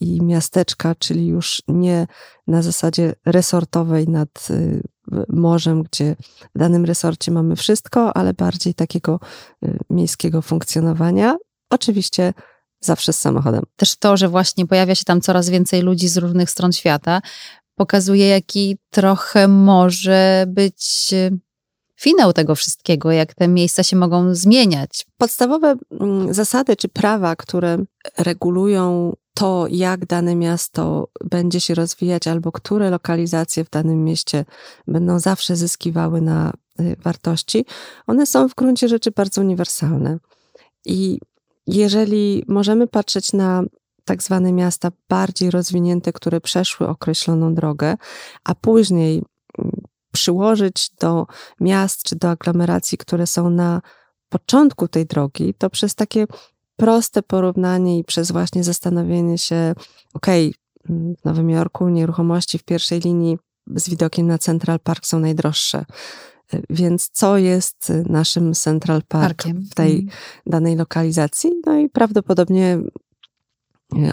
i 0.00 0.22
miasteczka, 0.22 0.94
czyli 0.94 1.26
już 1.26 1.62
nie 1.68 2.06
na 2.46 2.62
zasadzie 2.62 3.14
resortowej 3.26 4.08
nad 4.08 4.48
morzem, 5.28 5.82
gdzie 5.82 6.16
w 6.54 6.58
danym 6.58 6.84
resorcie 6.84 7.32
mamy 7.32 7.56
wszystko, 7.56 8.16
ale 8.16 8.34
bardziej 8.34 8.74
takiego 8.74 9.20
miejskiego 9.90 10.42
funkcjonowania. 10.42 11.36
Oczywiście 11.70 12.34
zawsze 12.80 13.12
z 13.12 13.18
samochodem. 13.18 13.62
Też 13.76 13.96
to, 13.96 14.16
że 14.16 14.28
właśnie 14.28 14.66
pojawia 14.66 14.94
się 14.94 15.04
tam 15.04 15.20
coraz 15.20 15.48
więcej 15.48 15.82
ludzi 15.82 16.08
z 16.08 16.16
różnych 16.16 16.50
stron 16.50 16.72
świata, 16.72 17.20
pokazuje, 17.74 18.28
jaki 18.28 18.78
trochę 18.90 19.48
może 19.48 20.44
być 20.48 21.14
finał 22.00 22.32
tego 22.32 22.54
wszystkiego, 22.54 23.12
jak 23.12 23.34
te 23.34 23.48
miejsca 23.48 23.82
się 23.82 23.96
mogą 23.96 24.34
zmieniać. 24.34 25.06
Podstawowe 25.16 25.76
mm, 26.00 26.34
zasady 26.34 26.76
czy 26.76 26.88
prawa, 26.88 27.36
które 27.36 27.78
regulują 28.18 29.12
to, 29.38 29.66
jak 29.70 30.06
dane 30.06 30.34
miasto 30.36 31.08
będzie 31.24 31.60
się 31.60 31.74
rozwijać, 31.74 32.26
albo 32.26 32.52
które 32.52 32.90
lokalizacje 32.90 33.64
w 33.64 33.70
danym 33.70 34.04
mieście 34.04 34.44
będą 34.86 35.18
zawsze 35.18 35.56
zyskiwały 35.56 36.20
na 36.20 36.52
y, 36.80 36.96
wartości, 37.02 37.64
one 38.06 38.26
są 38.26 38.48
w 38.48 38.54
gruncie 38.54 38.88
rzeczy 38.88 39.10
bardzo 39.10 39.40
uniwersalne. 39.40 40.18
I 40.84 41.18
jeżeli 41.66 42.44
możemy 42.48 42.86
patrzeć 42.86 43.32
na 43.32 43.62
tak 44.04 44.22
zwane 44.22 44.52
miasta 44.52 44.88
bardziej 45.08 45.50
rozwinięte, 45.50 46.12
które 46.12 46.40
przeszły 46.40 46.88
określoną 46.88 47.54
drogę, 47.54 47.96
a 48.44 48.54
później 48.54 49.22
mm, 49.58 49.72
przyłożyć 50.12 50.90
do 51.00 51.26
miast 51.60 52.02
czy 52.02 52.16
do 52.16 52.30
aglomeracji, 52.30 52.98
które 52.98 53.26
są 53.26 53.50
na 53.50 53.82
początku 54.28 54.88
tej 54.88 55.06
drogi, 55.06 55.54
to 55.54 55.70
przez 55.70 55.94
takie 55.94 56.26
proste 56.78 57.22
porównanie 57.22 57.98
i 57.98 58.04
przez 58.04 58.30
właśnie 58.30 58.64
zastanowienie 58.64 59.38
się, 59.38 59.74
okej, 60.14 60.54
okay, 60.84 61.14
w 61.18 61.24
Nowym 61.24 61.50
Jorku 61.50 61.88
nieruchomości 61.88 62.58
w 62.58 62.64
pierwszej 62.64 63.00
linii 63.00 63.38
z 63.76 63.90
widokiem 63.90 64.26
na 64.26 64.38
Central 64.38 64.80
Park 64.80 65.06
są 65.06 65.18
najdroższe. 65.18 65.84
Więc 66.70 67.10
co 67.12 67.38
jest 67.38 67.92
naszym 68.06 68.54
Central 68.54 69.02
Park 69.08 69.42
Parkiem. 69.42 69.62
w 69.70 69.74
tej 69.74 69.92
mm. 69.92 70.08
danej 70.46 70.76
lokalizacji? 70.76 71.52
No 71.66 71.78
i 71.78 71.88
prawdopodobnie 71.88 72.78
E, 72.78 72.80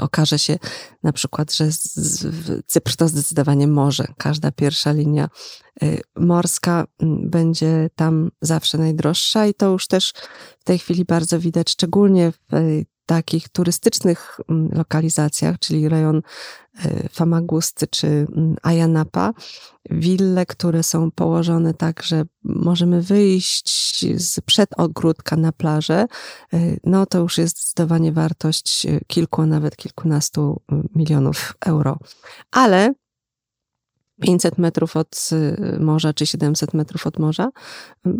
okaże 0.02 0.40
się 0.40 0.58
na 1.04 1.14
przykład, 1.14 1.54
że 1.54 1.70
Cypr 2.66 2.96
to 2.96 3.08
zdecydowanie 3.08 3.68
morze. 3.68 4.08
Każda 4.18 4.52
pierwsza 4.52 4.92
linia 4.92 5.30
e, 5.82 5.98
morska 6.16 6.86
będzie 7.24 7.90
tam 7.96 8.32
zawsze 8.42 8.78
najdroższa 8.78 9.48
i 9.48 9.54
to 9.54 9.72
już 9.72 9.88
też 9.88 10.14
w 10.60 10.64
tej 10.64 10.80
chwili 10.80 11.06
bardzo 11.06 11.40
widać, 11.40 11.72
szczególnie 11.72 12.32
w 12.32 12.86
takich 13.06 13.50
turystycznych 13.50 14.40
lokalizacjach, 14.72 15.60
czyli 15.60 15.90
rejon 15.90 16.22
e, 16.86 17.10
Famagusty 17.10 17.88
czy 17.88 18.28
Ayanapa, 18.62 19.34
wille, 19.90 20.46
które 20.46 20.84
są 20.84 21.12
położone 21.12 21.74
tak, 21.74 22.04
że 22.04 22.24
możemy 22.44 23.02
wyjść 23.02 24.06
z 24.16 24.42
przed 24.42 24.70
ogródka 24.78 25.36
na 25.36 25.52
plażę, 25.52 26.06
e, 26.54 26.58
no 26.84 27.06
to 27.06 27.20
już 27.20 27.38
jest 27.38 27.60
zdecydowanie 27.62 28.12
wartość 28.12 28.88
kilku, 29.08 29.42
a 29.42 29.46
nawet 29.46 29.76
kilkunastu 29.76 30.62
milionów 30.96 31.54
euro. 31.66 31.98
Ale 32.52 32.94
500 34.22 34.58
metrów 34.58 34.98
od 34.98 35.30
morza 35.80 36.14
czy 36.14 36.26
700 36.26 36.74
metrów 36.74 37.08
od 37.08 37.20
morza, 37.20 37.50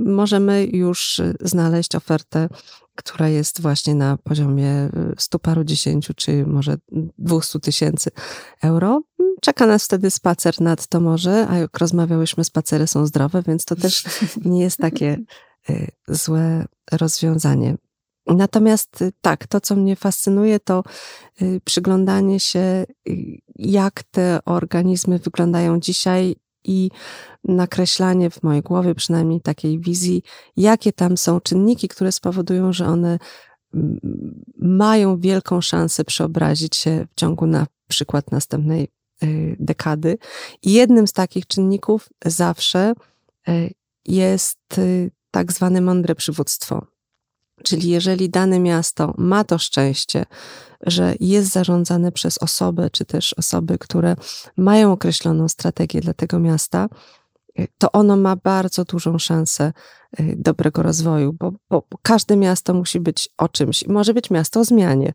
możemy 0.06 0.66
już 0.66 1.22
znaleźć 1.42 1.96
ofertę, 1.96 2.50
która 2.96 3.30
jest 3.30 3.62
właśnie 3.62 3.96
na 3.96 4.18
poziomie 4.18 4.90
100 5.18 5.36
y, 5.36 5.40
paru 5.40 5.64
dziesięciu 5.64 6.14
czy 6.14 6.46
może 6.46 6.78
200 7.18 7.60
tysięcy 7.60 8.12
euro. 8.64 9.02
Czeka 9.42 9.66
nas 9.66 9.86
wtedy 9.86 10.12
spacer 10.12 10.62
nad 10.62 10.88
to 10.88 11.00
morze, 11.02 11.48
a 11.50 11.58
jak 11.58 11.78
rozmawiałyśmy, 11.78 12.44
spacery 12.44 12.88
są 12.88 13.06
zdrowe, 13.06 13.44
więc 13.48 13.66
to 13.66 13.76
też 13.76 14.06
nie 14.46 14.62
jest 14.62 14.78
takie 14.78 15.18
y, 15.70 15.92
złe 16.08 16.66
rozwiązanie. 16.92 17.76
Natomiast 18.28 19.02
y, 19.02 19.12
tak, 19.22 19.48
to 19.48 19.62
co 19.62 19.76
mnie 19.76 19.96
fascynuje, 19.96 20.60
to 20.60 20.84
przyglądanie 21.64 22.40
się, 22.40 22.86
jak 23.56 24.04
te 24.04 24.40
organizmy 24.46 25.20
wyglądają 25.20 25.80
dzisiaj 25.80 26.36
i 26.66 26.92
nakreślanie 27.44 28.30
w 28.30 28.44
mojej 28.44 28.62
głowie 28.62 28.96
przynajmniej 28.96 29.42
takiej 29.42 29.80
wizji, 29.80 30.24
jakie 30.58 30.94
tam 30.94 31.18
są 31.18 31.40
czynniki, 31.40 31.88
które 31.88 32.12
spowodują, 32.12 32.74
że 32.74 32.88
one 32.88 33.20
mm, 33.74 34.00
mają 34.58 35.20
wielką 35.20 35.62
szansę 35.62 36.04
przeobrazić 36.04 36.76
się 36.76 37.08
w 37.12 37.20
ciągu 37.20 37.46
na 37.46 37.68
przykład 37.88 38.32
następnej 38.32 38.88
dekady. 39.60 40.18
I 40.64 40.74
jednym 40.74 41.08
z 41.08 41.14
takich 41.14 41.48
czynników 41.48 42.10
zawsze 42.26 42.94
jest 44.06 44.60
tak 45.32 45.52
zwane 45.52 45.82
mądre 45.82 46.16
przywództwo 46.16 46.88
Czyli 47.64 47.90
jeżeli 47.90 48.30
dane 48.30 48.60
miasto 48.60 49.14
ma 49.18 49.44
to 49.44 49.58
szczęście, 49.58 50.26
że 50.82 51.16
jest 51.20 51.52
zarządzane 51.52 52.12
przez 52.12 52.38
osobę, 52.38 52.90
czy 52.90 53.06
też 53.06 53.34
osoby, 53.34 53.78
które 53.78 54.16
mają 54.58 54.92
określoną 54.92 55.48
strategię 55.48 56.02
dla 56.02 56.14
tego 56.14 56.40
miasta, 56.40 56.88
to 57.78 57.92
ono 57.92 58.18
ma 58.18 58.36
bardzo 58.36 58.84
dużą 58.84 59.20
szansę 59.20 59.74
y, 60.20 60.36
dobrego 60.38 60.84
rozwoju, 60.84 61.34
bo, 61.40 61.52
bo, 61.70 61.84
każde 62.02 62.38
miasto 62.38 62.74
musi 62.74 63.00
być 63.00 63.30
o 63.38 63.50
czymś. 63.50 63.88
Może 63.88 64.14
być 64.14 64.30
miasto 64.30 64.60
o 64.60 64.64
zmianie, 64.64 65.14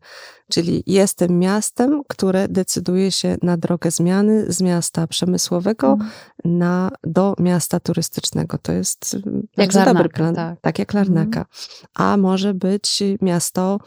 czyli 0.51 0.83
jestem 0.87 1.39
miastem, 1.39 2.01
które 2.07 2.47
decyduje 2.47 3.11
się 3.11 3.37
na 3.41 3.57
drogę 3.57 3.91
zmiany 3.91 4.53
z 4.53 4.61
miasta 4.61 5.07
przemysłowego 5.07 5.87
mm. 5.93 6.07
na, 6.45 6.91
do 7.03 7.35
miasta 7.39 7.79
turystycznego. 7.79 8.57
To 8.57 8.71
jest 8.71 9.13
y, 9.13 9.21
jak 9.57 9.73
bardzo 9.73 9.93
dobry 9.93 10.09
plan, 10.09 10.35
tak, 10.35 10.61
tak 10.61 10.79
jak 10.79 10.93
Larnaka. 10.93 11.39
Mm. 11.39 11.47
A 11.93 12.17
może 12.17 12.53
być 12.53 13.03
miasto 13.21 13.79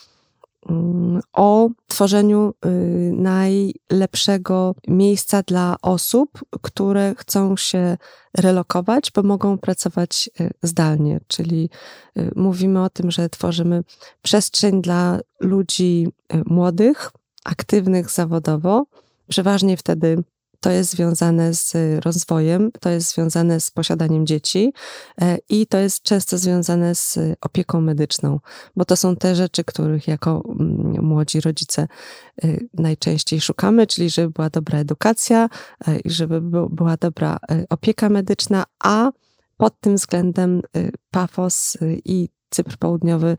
o 1.32 1.68
tworzeniu 1.88 2.54
y, 2.66 2.68
najlepszego 3.12 4.74
miejsca 4.88 5.42
dla 5.42 5.76
osób, 5.82 6.44
które 6.62 7.14
chcą 7.18 7.56
się 7.56 7.96
relokować, 8.36 9.10
bo 9.14 9.22
mogą 9.22 9.58
pracować 9.58 10.30
y, 10.40 10.50
zdalnie. 10.62 11.20
Czyli 11.26 11.70
y, 12.18 12.30
mówimy 12.36 12.82
o 12.82 12.90
tym, 12.90 13.10
że 13.10 13.28
tworzymy 13.28 13.84
przestrzeń 14.22 14.82
dla 14.82 15.20
ludzi 15.40 16.08
młodych, 16.46 17.10
aktywnych 17.44 18.10
zawodowo, 18.10 18.86
przeważnie 19.28 19.76
wtedy 19.76 20.24
to 20.64 20.70
jest 20.70 20.90
związane 20.90 21.54
z 21.54 21.74
rozwojem, 22.04 22.70
to 22.80 22.90
jest 22.90 23.14
związane 23.14 23.60
z 23.60 23.70
posiadaniem 23.70 24.26
dzieci 24.26 24.72
e, 25.20 25.38
i 25.48 25.66
to 25.66 25.78
jest 25.78 26.02
często 26.02 26.38
związane 26.38 26.94
z 26.94 27.18
opieką 27.40 27.80
medyczną, 27.80 28.40
bo 28.76 28.84
to 28.84 28.96
są 28.96 29.16
te 29.16 29.34
rzeczy, 29.34 29.64
których 29.64 30.08
jako 30.08 30.42
mm, 30.48 31.04
młodzi 31.04 31.40
rodzice 31.40 31.82
e, 31.82 32.48
najczęściej 32.74 33.40
szukamy, 33.40 33.86
czyli 33.86 34.10
żeby 34.10 34.30
była 34.30 34.50
dobra 34.50 34.78
edukacja 34.78 35.48
e, 35.86 35.98
i 35.98 36.10
żeby 36.10 36.40
była 36.70 36.96
dobra 36.96 37.38
opieka 37.70 38.08
medyczna, 38.08 38.64
a 38.84 39.12
pod 39.56 39.80
tym 39.80 39.96
względem 39.96 40.62
Pafos 41.10 41.78
i 42.04 42.28
Cypr 42.50 42.76
Południowy 42.76 43.36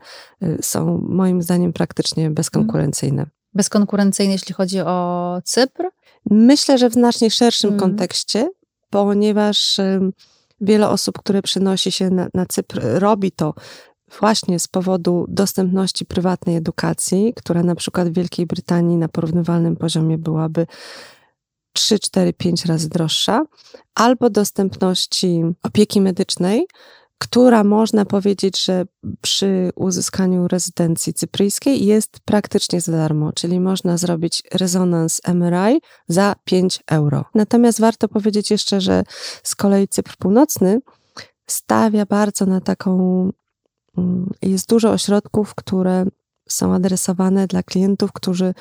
są 0.60 1.00
moim 1.08 1.42
zdaniem 1.42 1.72
praktycznie 1.72 2.30
bezkonkurencyjne. 2.30 3.26
Bezkonkurencyjne, 3.54 4.32
jeśli 4.32 4.54
chodzi 4.54 4.80
o 4.80 5.40
Cypr? 5.44 5.95
Myślę, 6.30 6.78
że 6.78 6.90
w 6.90 6.92
znacznie 6.92 7.30
szerszym 7.30 7.68
mm. 7.68 7.80
kontekście, 7.80 8.48
ponieważ 8.90 9.80
wiele 10.60 10.88
osób, 10.88 11.18
które 11.18 11.42
przynosi 11.42 11.92
się 11.92 12.10
na, 12.10 12.28
na 12.34 12.46
Cypr, 12.46 12.80
robi 12.82 13.32
to 13.32 13.54
właśnie 14.20 14.58
z 14.58 14.68
powodu 14.68 15.26
dostępności 15.28 16.04
prywatnej 16.04 16.56
edukacji, 16.56 17.32
która 17.36 17.62
na 17.62 17.74
przykład 17.74 18.08
w 18.08 18.12
Wielkiej 18.12 18.46
Brytanii 18.46 18.96
na 18.96 19.08
porównywalnym 19.08 19.76
poziomie 19.76 20.18
byłaby 20.18 20.66
3, 21.72 21.98
4, 21.98 22.32
5 22.32 22.64
razy 22.64 22.88
droższa, 22.88 23.42
albo 23.94 24.30
dostępności 24.30 25.42
opieki 25.62 26.00
medycznej, 26.00 26.66
która 27.18 27.64
można 27.64 28.04
powiedzieć, 28.04 28.64
że 28.64 28.84
przy 29.20 29.70
uzyskaniu 29.74 30.48
rezydencji 30.48 31.14
cypryjskiej 31.14 31.86
jest 31.86 32.20
praktycznie 32.24 32.80
za 32.80 32.92
darmo, 32.92 33.32
czyli 33.32 33.60
można 33.60 33.98
zrobić 33.98 34.42
rezonans 34.54 35.20
MRI 35.34 35.80
za 36.08 36.34
5 36.44 36.82
euro. 36.90 37.24
Natomiast 37.34 37.80
warto 37.80 38.08
powiedzieć 38.08 38.50
jeszcze, 38.50 38.80
że 38.80 39.04
z 39.42 39.54
kolei 39.54 39.88
Cypr 39.88 40.16
Północny 40.16 40.80
stawia 41.46 42.06
bardzo 42.06 42.46
na 42.46 42.60
taką. 42.60 43.30
Mm, 43.98 44.30
jest 44.42 44.68
dużo 44.68 44.90
ośrodków, 44.90 45.54
które 45.54 46.04
są 46.48 46.74
adresowane 46.74 47.46
dla 47.46 47.62
klientów, 47.62 48.12
którzy 48.12 48.54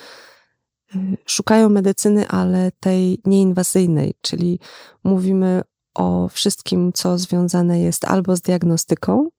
y, 0.95 1.17
szukają 1.25 1.69
medycyny, 1.69 2.27
ale 2.27 2.71
tej 2.79 3.21
nieinwazyjnej, 3.25 4.13
czyli 4.21 4.59
mówimy 5.03 5.61
o 5.95 6.27
wszystkim, 6.27 6.93
co 6.93 7.17
związane 7.17 7.79
jest 7.79 8.05
albo 8.05 8.35
z 8.35 8.41
diagnostyką, 8.41 9.29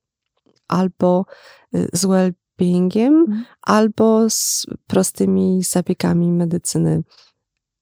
albo 0.68 1.24
y, 1.74 1.88
z 1.92 2.06
well-beingiem, 2.06 3.06
mhm. 3.06 3.44
albo 3.62 4.30
z 4.30 4.66
prostymi 4.86 5.62
zabiegami 5.62 6.32
medycyny 6.32 7.02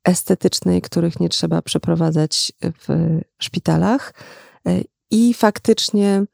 estetycznej, 0.05 0.83
których 0.83 1.21
nie 1.21 1.29
trzeba 1.29 1.63
przeprowadzać 1.63 2.53
w 2.63 3.19
szpitalach. 3.39 4.15
Y, 4.69 4.85
I 5.11 5.35
faktycznie 5.35 6.25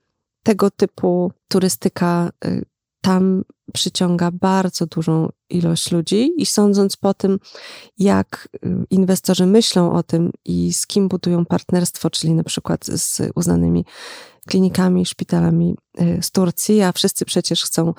tego 0.42 0.70
typu 0.70 1.32
turystyka 1.48 2.30
y, 2.44 2.64
tam 3.00 3.44
przyciąga 3.70 4.30
bardzo 4.30 4.86
dużą 4.86 5.28
ilość 5.50 5.92
ludzi 5.92 6.32
i 6.36 6.46
sądząc 6.46 6.96
po 6.96 7.14
tym, 7.14 7.38
jak 7.98 8.48
y, 8.66 8.84
inwestorzy 8.90 9.46
myślą 9.46 9.92
o 9.92 10.02
tym 10.02 10.32
i 10.44 10.72
z 10.72 10.86
kim 10.86 11.08
budują 11.08 11.44
partnerstwo, 11.44 12.10
czyli 12.10 12.34
na 12.34 12.44
przykład 12.44 12.86
z 12.86 13.20
uznanymi 13.34 13.84
klinikami, 14.48 15.06
szpitalami 15.06 15.76
y, 16.00 16.18
z 16.22 16.30
Turcji, 16.30 16.82
a 16.82 16.92
wszyscy 16.92 17.24
przecież 17.24 17.64
chcą 17.64 17.94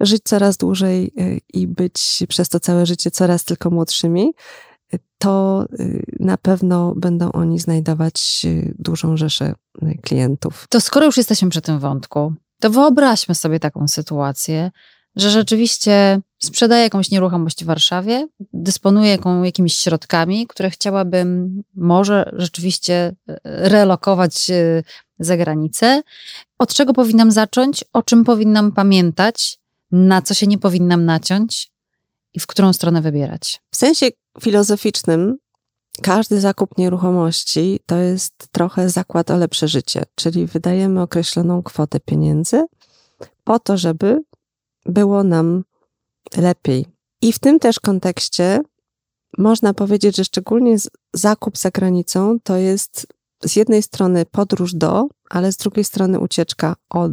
żyć 0.00 0.22
coraz 0.24 0.56
dłużej 0.56 1.12
y, 1.20 1.40
i 1.52 1.66
być 1.66 2.24
przez 2.28 2.48
to 2.48 2.60
całe 2.60 2.86
życie 2.86 3.10
coraz 3.10 3.44
tylko 3.44 3.70
młodszymi, 3.70 4.32
to 5.18 5.66
na 6.20 6.36
pewno 6.36 6.94
będą 6.96 7.32
oni 7.32 7.58
znajdować 7.58 8.46
dużą 8.78 9.16
rzeszę 9.16 9.54
klientów. 10.02 10.66
To 10.68 10.80
skoro 10.80 11.06
już 11.06 11.16
jesteśmy 11.16 11.48
przy 11.48 11.60
tym 11.60 11.78
wątku, 11.78 12.34
to 12.62 12.70
wyobraźmy 12.70 13.34
sobie 13.34 13.60
taką 13.60 13.88
sytuację, 13.88 14.70
że 15.16 15.30
rzeczywiście 15.30 16.20
sprzedaję 16.38 16.82
jakąś 16.82 17.10
nieruchomość 17.10 17.64
w 17.64 17.66
Warszawie, 17.66 18.28
dysponuję 18.52 19.18
jakimiś 19.44 19.78
środkami, 19.78 20.46
które 20.46 20.70
chciałabym 20.70 21.62
może 21.74 22.30
rzeczywiście 22.36 22.94
e, 22.94 23.40
relokować 23.44 24.50
e, 24.50 24.82
za 25.18 25.36
granicę. 25.36 26.02
Od 26.58 26.74
czego 26.74 26.92
powinnam 26.92 27.30
zacząć? 27.30 27.84
O 27.92 28.02
czym 28.02 28.24
powinnam 28.24 28.72
pamiętać? 28.72 29.58
Na 29.92 30.22
co 30.22 30.34
się 30.34 30.46
nie 30.46 30.58
powinnam 30.58 31.04
naciąć? 31.04 31.72
I 32.34 32.40
w 32.40 32.46
którą 32.46 32.72
stronę 32.72 33.02
wybierać? 33.02 33.60
W 33.70 33.76
sensie 33.76 34.06
filozoficznym 34.40 35.36
każdy 36.02 36.40
zakup 36.40 36.78
nieruchomości 36.78 37.80
to 37.86 37.96
jest 37.96 38.48
trochę 38.52 38.90
zakład 38.90 39.30
o 39.30 39.36
lepsze 39.36 39.68
życie, 39.68 40.02
czyli 40.14 40.46
wydajemy 40.46 41.02
określoną 41.02 41.62
kwotę 41.62 42.00
pieniędzy 42.00 42.64
po 43.44 43.58
to, 43.58 43.76
żeby 43.76 44.22
było 44.86 45.24
nam 45.24 45.64
lepiej. 46.36 46.86
I 47.22 47.32
w 47.32 47.38
tym 47.38 47.58
też 47.58 47.80
kontekście 47.80 48.60
można 49.38 49.74
powiedzieć, 49.74 50.16
że 50.16 50.24
szczególnie 50.24 50.76
zakup 51.12 51.58
za 51.58 51.70
granicą 51.70 52.38
to 52.42 52.56
jest 52.56 53.06
z 53.44 53.56
jednej 53.56 53.82
strony 53.82 54.26
podróż 54.26 54.74
do, 54.74 55.06
ale 55.30 55.52
z 55.52 55.56
drugiej 55.56 55.84
strony 55.84 56.20
ucieczka 56.20 56.76
od. 56.90 57.12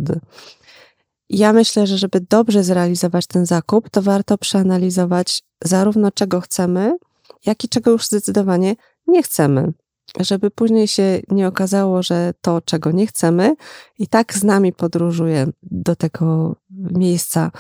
Ja 1.29 1.53
myślę, 1.53 1.87
że 1.87 1.97
żeby 1.97 2.21
dobrze 2.29 2.63
zrealizować 2.63 3.27
ten 3.27 3.45
zakup, 3.45 3.89
to 3.89 4.01
warto 4.01 4.37
przeanalizować 4.37 5.43
zarówno 5.63 6.11
czego 6.11 6.41
chcemy, 6.41 6.97
jak 7.45 7.63
i 7.63 7.69
czego 7.69 7.91
już 7.91 8.05
zdecydowanie 8.05 8.75
nie 9.07 9.23
chcemy. 9.23 9.73
Żeby 10.19 10.51
później 10.51 10.87
się 10.87 11.21
nie 11.31 11.47
okazało, 11.47 12.03
że 12.03 12.33
to, 12.41 12.61
czego 12.61 12.91
nie 12.91 13.07
chcemy, 13.07 13.55
i 13.99 14.07
tak 14.07 14.33
z 14.33 14.43
nami 14.43 14.73
podróżuje 14.73 15.47
do 15.61 15.95
tego 15.95 16.55
miejsca, 16.71 17.51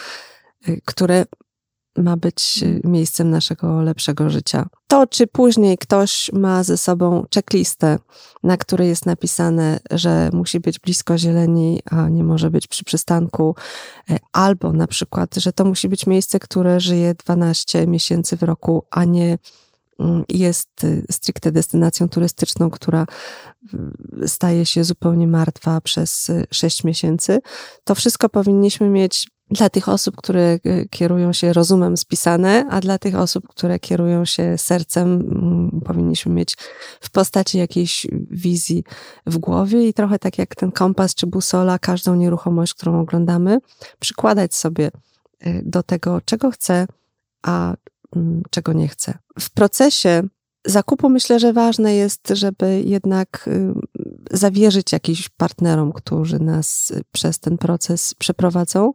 y, 0.67 0.81
które 0.85 1.25
ma 1.97 2.17
być 2.17 2.63
y, 2.63 2.81
miejscem 2.83 3.29
naszego 3.29 3.81
lepszego 3.81 4.29
życia. 4.29 4.69
To, 4.87 5.07
czy 5.07 5.27
później 5.27 5.77
ktoś 5.77 6.31
ma 6.33 6.63
ze 6.63 6.77
sobą 6.77 7.25
checklistę, 7.35 7.99
na 8.43 8.57
której 8.57 8.87
jest 8.87 9.05
napisane, 9.05 9.79
że 9.91 10.29
musi 10.33 10.59
być 10.59 10.79
blisko 10.79 11.17
zieleni, 11.17 11.79
a 11.91 12.09
nie 12.09 12.23
może 12.23 12.51
być 12.51 12.67
przy 12.67 12.83
przystanku, 12.83 13.55
y, 14.11 14.17
albo 14.31 14.73
na 14.73 14.87
przykład, 14.87 15.35
że 15.35 15.53
to 15.53 15.65
musi 15.65 15.89
być 15.89 16.07
miejsce, 16.07 16.39
które 16.39 16.79
żyje 16.79 17.15
12 17.25 17.87
miesięcy 17.87 18.37
w 18.37 18.43
roku, 18.43 18.83
a 18.91 19.05
nie 19.05 19.37
jest 20.29 20.83
y, 20.83 21.05
stricte 21.11 21.51
destynacją 21.51 22.09
turystyczną, 22.09 22.69
która 22.69 23.05
staje 24.25 24.65
się 24.65 24.83
zupełnie 24.83 25.27
martwa 25.27 25.81
przez 25.81 26.31
6 26.51 26.81
y, 26.83 26.87
miesięcy, 26.87 27.39
to 27.83 27.95
wszystko 27.95 28.29
powinniśmy 28.29 28.89
mieć 28.89 29.27
dla 29.51 29.69
tych 29.69 29.89
osób, 29.89 30.15
które 30.15 30.59
y, 30.65 30.87
kierują 30.89 31.33
się 31.33 31.53
rozumem 31.53 31.97
spisane, 31.97 32.65
a 32.69 32.81
dla 32.81 32.97
tych 32.97 33.15
osób, 33.15 33.47
które 33.47 33.79
kierują 33.79 34.25
się 34.25 34.57
sercem, 34.57 35.07
mm, 35.07 35.81
powinniśmy 35.85 36.33
mieć 36.33 36.57
w 37.01 37.09
postaci 37.09 37.57
jakiejś 37.57 38.07
wizji 38.31 38.83
w 39.25 39.37
głowie. 39.37 39.87
I 39.87 39.93
trochę 39.93 40.19
tak 40.19 40.37
jak 40.37 40.55
ten 40.55 40.71
kompas 40.71 41.15
czy 41.15 41.27
busola, 41.27 41.79
każdą 41.79 42.15
nieruchomość, 42.15 42.73
którą 42.73 43.01
oglądamy, 43.01 43.59
przykładać 43.99 44.55
sobie 44.55 44.91
do 45.63 45.83
tego, 45.83 46.21
czego 46.25 46.51
chcę, 46.51 46.87
a 47.41 47.75
czego 48.49 48.73
nie 48.73 48.87
chcę. 48.87 49.17
W 49.39 49.49
procesie 49.49 50.23
zakupu 50.65 51.09
myślę, 51.09 51.39
że 51.39 51.53
ważne 51.53 51.95
jest, 51.95 52.27
żeby 52.29 52.81
jednak 52.85 53.47
y, 53.47 53.73
zawierzyć 54.31 54.91
jakichś 54.91 55.29
partnerom, 55.29 55.93
którzy 55.93 56.39
nas 56.39 56.93
przez 57.11 57.39
ten 57.39 57.57
proces 57.57 58.13
przeprowadzą. 58.13 58.93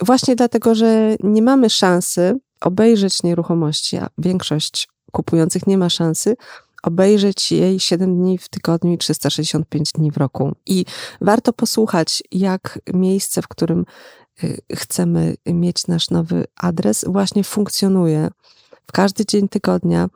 Właśnie 0.00 0.36
dlatego, 0.36 0.74
że 0.74 1.16
nie 1.22 1.42
mamy 1.42 1.70
szansy 1.70 2.38
obejrzeć 2.60 3.22
nieruchomości, 3.22 3.96
a 3.96 4.08
większość 4.18 4.88
kupujących 5.12 5.66
nie 5.66 5.78
ma 5.78 5.90
szansy 5.90 6.36
obejrzeć 6.84 7.52
jej 7.52 7.80
7 7.80 8.16
dni 8.16 8.38
w 8.38 8.48
tygodniu 8.48 8.92
i 8.92 8.98
365 8.98 9.92
dni 9.92 10.10
w 10.10 10.16
roku. 10.16 10.52
I 10.66 10.84
warto 11.20 11.52
posłuchać, 11.52 12.22
jak 12.32 12.78
miejsce, 12.94 13.42
w 13.42 13.48
którym 13.48 13.80
y, 13.80 13.84
chcemy 14.74 15.34
mieć 15.46 15.86
nasz 15.86 16.10
nowy 16.10 16.44
adres, 16.56 17.04
właśnie 17.08 17.44
funkcjonuje 17.44 18.30
w 18.86 18.92
każdy 18.92 19.26
dzień 19.26 19.48
tygodnia 19.48 20.08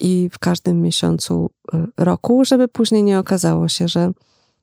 i 0.00 0.30
w 0.32 0.38
każdym 0.38 0.82
miesiącu 0.82 1.50
y, 1.74 1.78
roku, 1.96 2.44
żeby 2.44 2.68
później 2.68 3.02
nie 3.02 3.18
okazało 3.18 3.68
się, 3.68 3.88
że 3.88 4.12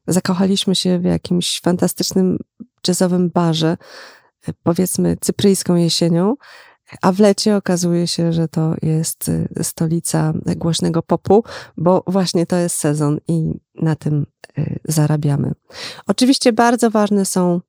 zakochaliśmy 0.08 0.76
się 0.76 1.00
w 1.00 1.04
jakimś 1.04 1.62
fantastycznym 1.62 2.38
jazzowym 2.88 3.30
barze, 3.30 3.78
y, 4.50 4.54
powiedzmy 4.64 5.18
cypryjską 5.22 5.76
jesienią, 5.76 6.36
a 7.02 7.12
w 7.12 7.20
lecie 7.20 7.56
okazuje 7.56 8.08
się, 8.08 8.34
że 8.34 8.48
to 8.48 8.76
jest 8.82 9.30
y, 9.30 9.64
stolica 9.64 10.34
głośnego 10.56 11.04
popu, 11.04 11.44
bo 11.78 12.04
właśnie 12.08 12.46
to 12.46 12.56
jest 12.56 12.76
sezon 12.76 13.20
i 13.28 13.60
na 13.76 13.96
tym 13.96 14.26
y, 14.58 14.80
zarabiamy. 14.84 15.52
Oczywiście 16.08 16.54
bardzo 16.54 16.92
ważne 16.92 17.26
są 17.26 17.62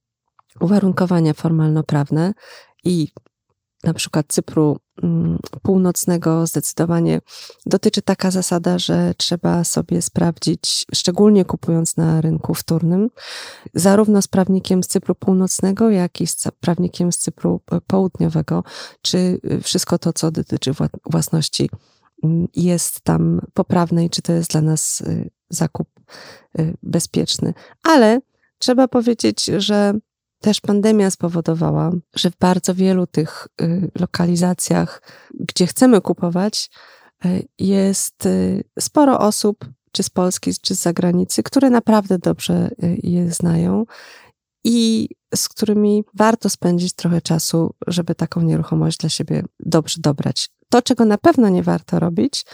uwarunkowania 0.61 1.35
formalno-prawne 1.35 2.33
i 2.85 3.09
na 3.85 3.95
przykład 3.95 4.27
Cypru 4.29 4.79
mm, 5.03 5.39
Północnego 5.63 6.47
zdecydowanie 6.47 7.21
dotyczy 7.67 8.03
taka 8.03 8.31
zasada, 8.31 8.79
że 8.79 9.15
trzeba 9.17 9.65
sobie 9.65 10.03
sprawdzić, 10.03 10.87
szczególnie 10.95 11.45
kupując 11.45 11.97
na 11.97 12.21
rynku 12.21 12.55
wtórnym, 12.55 13.11
zarówno 13.75 14.23
z 14.23 14.29
prawnikiem 14.29 14.83
z 14.83 14.87
Cypru 14.87 15.15
Północnego, 15.15 15.91
jak 15.91 16.21
i 16.21 16.27
z 16.27 16.37
prawnikiem 16.61 17.13
z 17.13 17.19
Cypru 17.19 17.61
Południowego, 17.87 18.65
czy 19.03 19.41
wszystko 19.63 19.99
to, 19.99 20.13
co 20.13 20.31
dotyczy 20.31 20.73
własności, 21.11 21.71
mm, 22.25 22.49
jest 22.57 23.01
tam 23.01 23.41
poprawne 23.55 24.05
i 24.05 24.11
czy 24.11 24.23
to 24.23 24.33
jest 24.33 24.51
dla 24.51 24.61
nas 24.61 25.01
y, 25.01 25.31
zakup 25.51 25.89
y, 26.59 26.77
bezpieczny. 26.83 27.55
Ale 27.83 28.21
trzeba 28.59 28.89
powiedzieć, 28.89 29.45
że 29.45 29.95
też 30.47 30.61
pandemia 30.61 31.11
spowodowała, 31.11 31.93
że 32.17 32.31
w 32.31 32.37
bardzo 32.37 32.75
wielu 32.75 33.07
tych 33.07 33.49
y, 33.61 33.91
lokalizacjach, 34.01 35.03
gdzie 35.35 35.67
chcemy 35.67 36.01
kupować, 36.01 36.71
y, 37.25 37.49
jest 37.59 38.27
y, 38.27 38.65
sporo 38.81 39.19
osób, 39.19 39.65
czy 39.93 40.03
z 40.03 40.11
Polski, 40.11 40.53
czy 40.63 40.75
z 40.75 40.83
zagranicy, 40.83 41.43
które 41.43 41.71
naprawdę 41.71 42.19
dobrze 42.19 42.71
je 43.03 43.31
znają 43.33 43.85
i 44.65 45.09
z 45.35 45.49
którymi 45.49 46.05
warto 46.15 46.51
spędzić 46.51 46.93
trochę 46.93 47.21
czasu, 47.21 47.75
żeby 47.87 48.15
taką 48.15 48.41
nieruchomość 48.41 48.99
dla 48.99 49.09
siebie 49.09 49.43
dobrze 49.61 50.01
dobrać. 50.01 50.49
To, 50.69 50.83
czego 50.83 51.05
na 51.05 51.19
pewno 51.19 51.49
nie 51.49 51.63
warto 51.63 52.01
robić, 52.01 52.45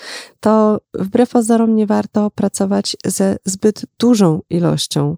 to 0.41 0.81
wbrew 0.95 1.31
pozorom 1.31 1.75
nie 1.75 1.87
warto 1.87 2.31
pracować 2.31 2.97
ze 3.05 3.37
zbyt 3.45 3.87
dużą 3.99 4.41
ilością 4.51 5.17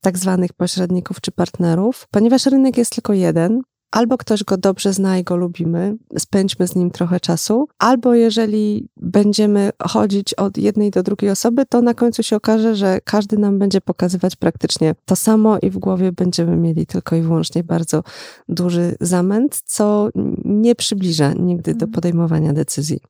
tak 0.00 0.18
zwanych 0.18 0.52
pośredników 0.52 1.20
czy 1.20 1.32
partnerów, 1.32 2.06
ponieważ 2.10 2.46
rynek 2.46 2.76
jest 2.76 2.92
tylko 2.92 3.12
jeden. 3.12 3.60
Albo 3.90 4.18
ktoś 4.18 4.44
go 4.44 4.56
dobrze 4.56 4.92
zna 4.92 5.18
i 5.18 5.24
go 5.24 5.36
lubimy, 5.36 5.96
spędźmy 6.18 6.68
z 6.68 6.76
nim 6.76 6.90
trochę 6.90 7.20
czasu, 7.20 7.68
albo 7.78 8.14
jeżeli 8.14 8.88
będziemy 8.96 9.70
chodzić 9.88 10.34
od 10.34 10.58
jednej 10.58 10.90
do 10.90 11.02
drugiej 11.02 11.30
osoby, 11.30 11.66
to 11.66 11.82
na 11.82 11.94
końcu 11.94 12.22
się 12.22 12.36
okaże, 12.36 12.76
że 12.76 12.98
każdy 13.04 13.38
nam 13.38 13.58
będzie 13.58 13.80
pokazywać 13.80 14.36
praktycznie 14.36 14.94
to 15.04 15.16
samo 15.16 15.58
i 15.58 15.70
w 15.70 15.78
głowie 15.78 16.12
będziemy 16.12 16.56
mieli 16.56 16.86
tylko 16.86 17.16
i 17.16 17.22
wyłącznie 17.22 17.64
bardzo 17.64 18.02
duży 18.48 18.96
zamęt, 19.00 19.62
co 19.64 20.08
nie 20.44 20.74
przybliża 20.74 21.32
nigdy 21.32 21.74
do 21.74 21.84
mhm. 21.84 21.92
podejmowania 21.92 22.52
decyzji. 22.52 23.00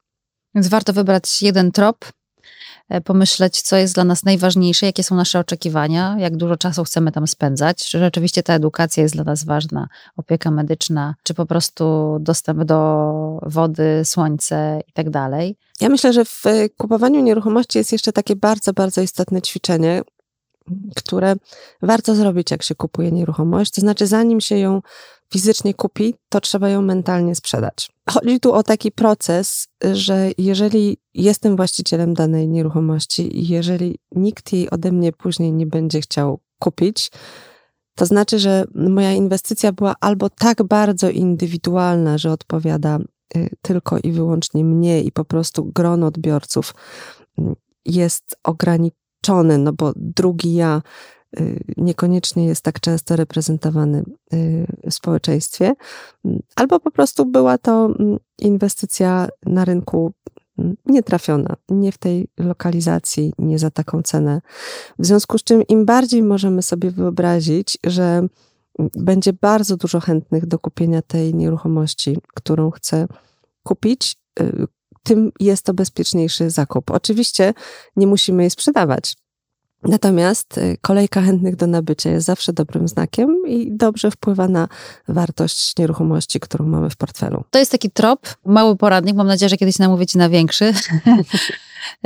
Więc 0.55 0.69
warto 0.69 0.93
wybrać 0.93 1.43
jeden 1.43 1.73
trop, 1.73 2.05
pomyśleć, 3.05 3.63
co 3.63 3.77
jest 3.77 3.95
dla 3.95 4.05
nas 4.05 4.25
najważniejsze, 4.25 4.87
jakie 4.87 5.03
są 5.03 5.15
nasze 5.17 5.39
oczekiwania, 5.39 6.17
jak 6.19 6.37
dużo 6.37 6.57
czasu 6.57 6.85
chcemy 6.85 7.13
tam 7.13 7.27
spędzać, 7.27 7.89
czy 7.89 7.99
rzeczywiście 7.99 8.43
ta 8.43 8.55
edukacja 8.55 9.03
jest 9.03 9.15
dla 9.15 9.25
nas 9.25 9.45
ważna, 9.45 9.89
opieka 10.17 10.51
medyczna, 10.51 11.15
czy 11.23 11.35
po 11.35 11.47
prostu 11.47 12.17
dostęp 12.21 12.65
do 12.65 13.41
wody, 13.43 14.03
słońce 14.05 14.81
i 14.89 14.93
tak 14.93 15.11
dalej. 15.11 15.57
Ja 15.81 15.89
myślę, 15.89 16.13
że 16.13 16.25
w 16.25 16.45
kupowaniu 16.77 17.21
nieruchomości 17.21 17.79
jest 17.79 17.93
jeszcze 17.93 18.13
takie 18.13 18.37
bardzo, 18.37 18.73
bardzo 18.73 19.01
istotne 19.01 19.43
ćwiczenie, 19.43 20.03
które 20.97 21.35
warto 21.83 22.15
zrobić, 22.15 22.51
jak 22.51 22.63
się 22.63 22.75
kupuje 22.75 23.13
nieruchomość. 23.13 23.71
To 23.71 23.81
znaczy, 23.81 24.07
zanim 24.07 24.41
się 24.41 24.59
ją 24.59 24.83
fizycznie 25.33 25.75
kupi, 25.75 26.15
to 26.29 26.41
trzeba 26.41 26.69
ją 26.69 26.83
mentalnie 26.83 27.35
sprzedać. 27.35 27.91
Chodzi 28.11 28.41
tu 28.41 28.53
o 28.53 28.63
taki 28.63 28.93
proces, 28.93 29.69
że 29.93 30.31
jeżeli 30.39 30.97
jestem 31.15 31.57
właścicielem 31.57 32.15
danej 32.15 32.49
nieruchomości 32.49 33.39
i 33.39 33.49
jeżeli 33.49 33.99
nikt 34.13 34.53
jej 34.53 34.71
ode 34.71 34.93
mnie 34.93 35.13
później 35.13 35.53
nie 35.53 35.67
będzie 35.67 36.01
chciał 36.01 36.41
kupić, 36.59 37.11
to 37.95 38.07
znaczy, 38.07 38.39
że 38.39 38.65
moja 38.75 39.13
inwestycja 39.13 39.73
była 39.73 39.95
albo 40.01 40.31
tak 40.31 40.63
bardzo 40.63 41.11
indywidualna, 41.11 42.19
że 42.19 42.33
odpowiada 42.33 42.99
y, 43.37 43.51
tylko 43.63 43.99
i 43.99 44.13
wyłącznie 44.13 44.65
mnie 44.65 45.03
i 45.03 45.13
po 45.13 45.25
prostu 45.25 45.65
grono 45.65 46.07
odbiorców 46.07 46.75
mm, 47.39 47.55
jest 47.85 48.37
ograniczone, 48.45 49.59
no 49.59 49.73
bo 49.73 49.93
drugi 49.97 50.55
ja 50.55 50.83
niekoniecznie 51.77 52.47
jest 52.47 52.63
tak 52.63 52.81
często 52.81 53.17
reprezentowany 53.17 54.05
y, 54.35 54.67
w 54.91 54.95
społeczeństwie, 54.95 55.75
albo 56.57 56.81
po 56.81 56.91
prostu 56.91 57.27
była 57.27 57.59
to 57.59 57.87
mm, 57.87 58.19
inwestycja 58.39 59.29
na 59.47 59.65
rynku 59.65 60.13
mm, 60.59 60.77
nietrafiona, 60.87 61.57
nie 61.69 61.93
w 61.93 61.99
tej 61.99 62.29
lokalizacji, 62.39 63.33
nie 63.39 63.59
za 63.59 63.71
taką 63.71 64.03
cenę. 64.03 64.41
W 64.99 65.07
związku 65.07 65.39
z 65.39 65.45
czym 65.45 65.63
im 65.63 65.85
bardziej 65.85 66.23
możemy 66.23 66.63
sobie 66.63 66.91
wyobrazić, 66.91 67.79
że 67.85 68.03
mm, 68.03 68.29
będzie 68.95 69.33
bardzo 69.33 69.77
dużo 69.77 70.01
chętnych 70.01 70.47
do 70.47 70.59
kupienia 70.59 71.03
tej 71.03 71.35
nieruchomości, 71.35 72.19
którą 72.35 72.71
chcę 72.71 73.07
kupić, 73.63 74.17
y, 74.41 74.67
tym 75.03 75.33
jest 75.41 75.67
to 75.67 75.75
bezpieczniejszy 75.75 76.51
zakup. 76.51 76.91
Oczywiście 76.91 77.55
nie 77.97 78.07
musimy 78.07 78.43
jej 78.43 78.51
sprzedawać. 78.51 79.17
Natomiast 79.83 80.59
y, 80.59 80.77
kolejka 80.81 81.23
chętnych 81.23 81.57
do 81.57 81.67
nabycia 81.67 82.11
jest 82.11 82.27
zawsze 82.27 82.53
dobrym 82.53 82.89
znakiem 82.89 83.43
i 83.47 83.73
dobrze 83.73 84.11
wpływa 84.11 84.49
na 84.49 84.69
wartość 85.09 85.77
nieruchomości, 85.79 86.41
którą 86.41 86.67
mamy 86.67 86.91
w 86.91 86.97
portfelu. 86.97 87.45
To 87.51 87.59
jest 87.59 87.73
taki 87.73 87.91
trop, 87.91 88.35
mały 88.45 88.77
poradnik. 88.77 89.17
Mam 89.17 89.27
nadzieję, 89.27 89.49
że 89.49 89.57
kiedyś 89.57 89.79
namówię 89.79 90.07
Ci 90.07 90.19
na 90.19 90.29
większy. 90.29 90.73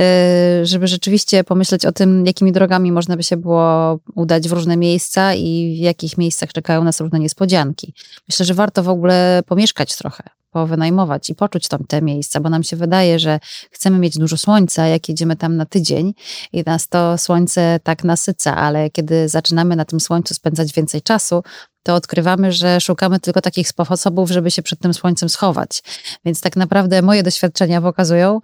Y, 0.00 0.66
żeby 0.66 0.86
rzeczywiście 0.86 1.44
pomyśleć 1.44 1.86
o 1.86 1.92
tym, 1.92 2.26
jakimi 2.26 2.52
drogami 2.52 2.92
można 2.92 3.16
by 3.16 3.22
się 3.22 3.36
było 3.36 3.98
udać 4.14 4.48
w 4.48 4.52
różne 4.52 4.76
miejsca 4.76 5.34
i 5.34 5.76
w 5.78 5.82
jakich 5.82 6.18
miejscach 6.18 6.52
czekają 6.52 6.84
nas 6.84 7.00
różne 7.00 7.18
niespodzianki. 7.18 7.94
Myślę, 8.28 8.46
że 8.46 8.54
warto 8.54 8.82
w 8.82 8.88
ogóle 8.88 9.42
pomieszkać 9.46 9.96
trochę 9.96 10.22
powynajmować 10.54 11.30
i 11.30 11.34
poczuć 11.34 11.68
tam 11.68 11.84
te 11.88 12.02
miejsca, 12.02 12.40
bo 12.40 12.50
nam 12.50 12.62
się 12.62 12.76
wydaje, 12.76 13.18
że 13.18 13.40
chcemy 13.70 13.98
mieć 13.98 14.18
dużo 14.18 14.36
słońca, 14.36 14.86
jak 14.86 15.08
jedziemy 15.08 15.36
tam 15.36 15.56
na 15.56 15.66
tydzień 15.66 16.14
i 16.52 16.62
nas 16.66 16.88
to 16.88 17.18
słońce 17.18 17.80
tak 17.82 18.04
nasyca, 18.04 18.56
ale 18.56 18.90
kiedy 18.90 19.28
zaczynamy 19.28 19.76
na 19.76 19.84
tym 19.84 20.00
słońcu 20.00 20.34
spędzać 20.34 20.72
więcej 20.72 21.02
czasu, 21.02 21.42
to 21.82 21.94
odkrywamy, 21.94 22.52
że 22.52 22.80
szukamy 22.80 23.20
tylko 23.20 23.40
takich 23.40 23.68
sposobów, 23.68 24.30
żeby 24.30 24.50
się 24.50 24.62
przed 24.62 24.78
tym 24.78 24.94
słońcem 24.94 25.28
schować. 25.28 25.82
Więc 26.24 26.40
tak 26.40 26.56
naprawdę 26.56 27.02
moje 27.02 27.22
doświadczenia 27.22 27.80
pokazują, 27.80 28.40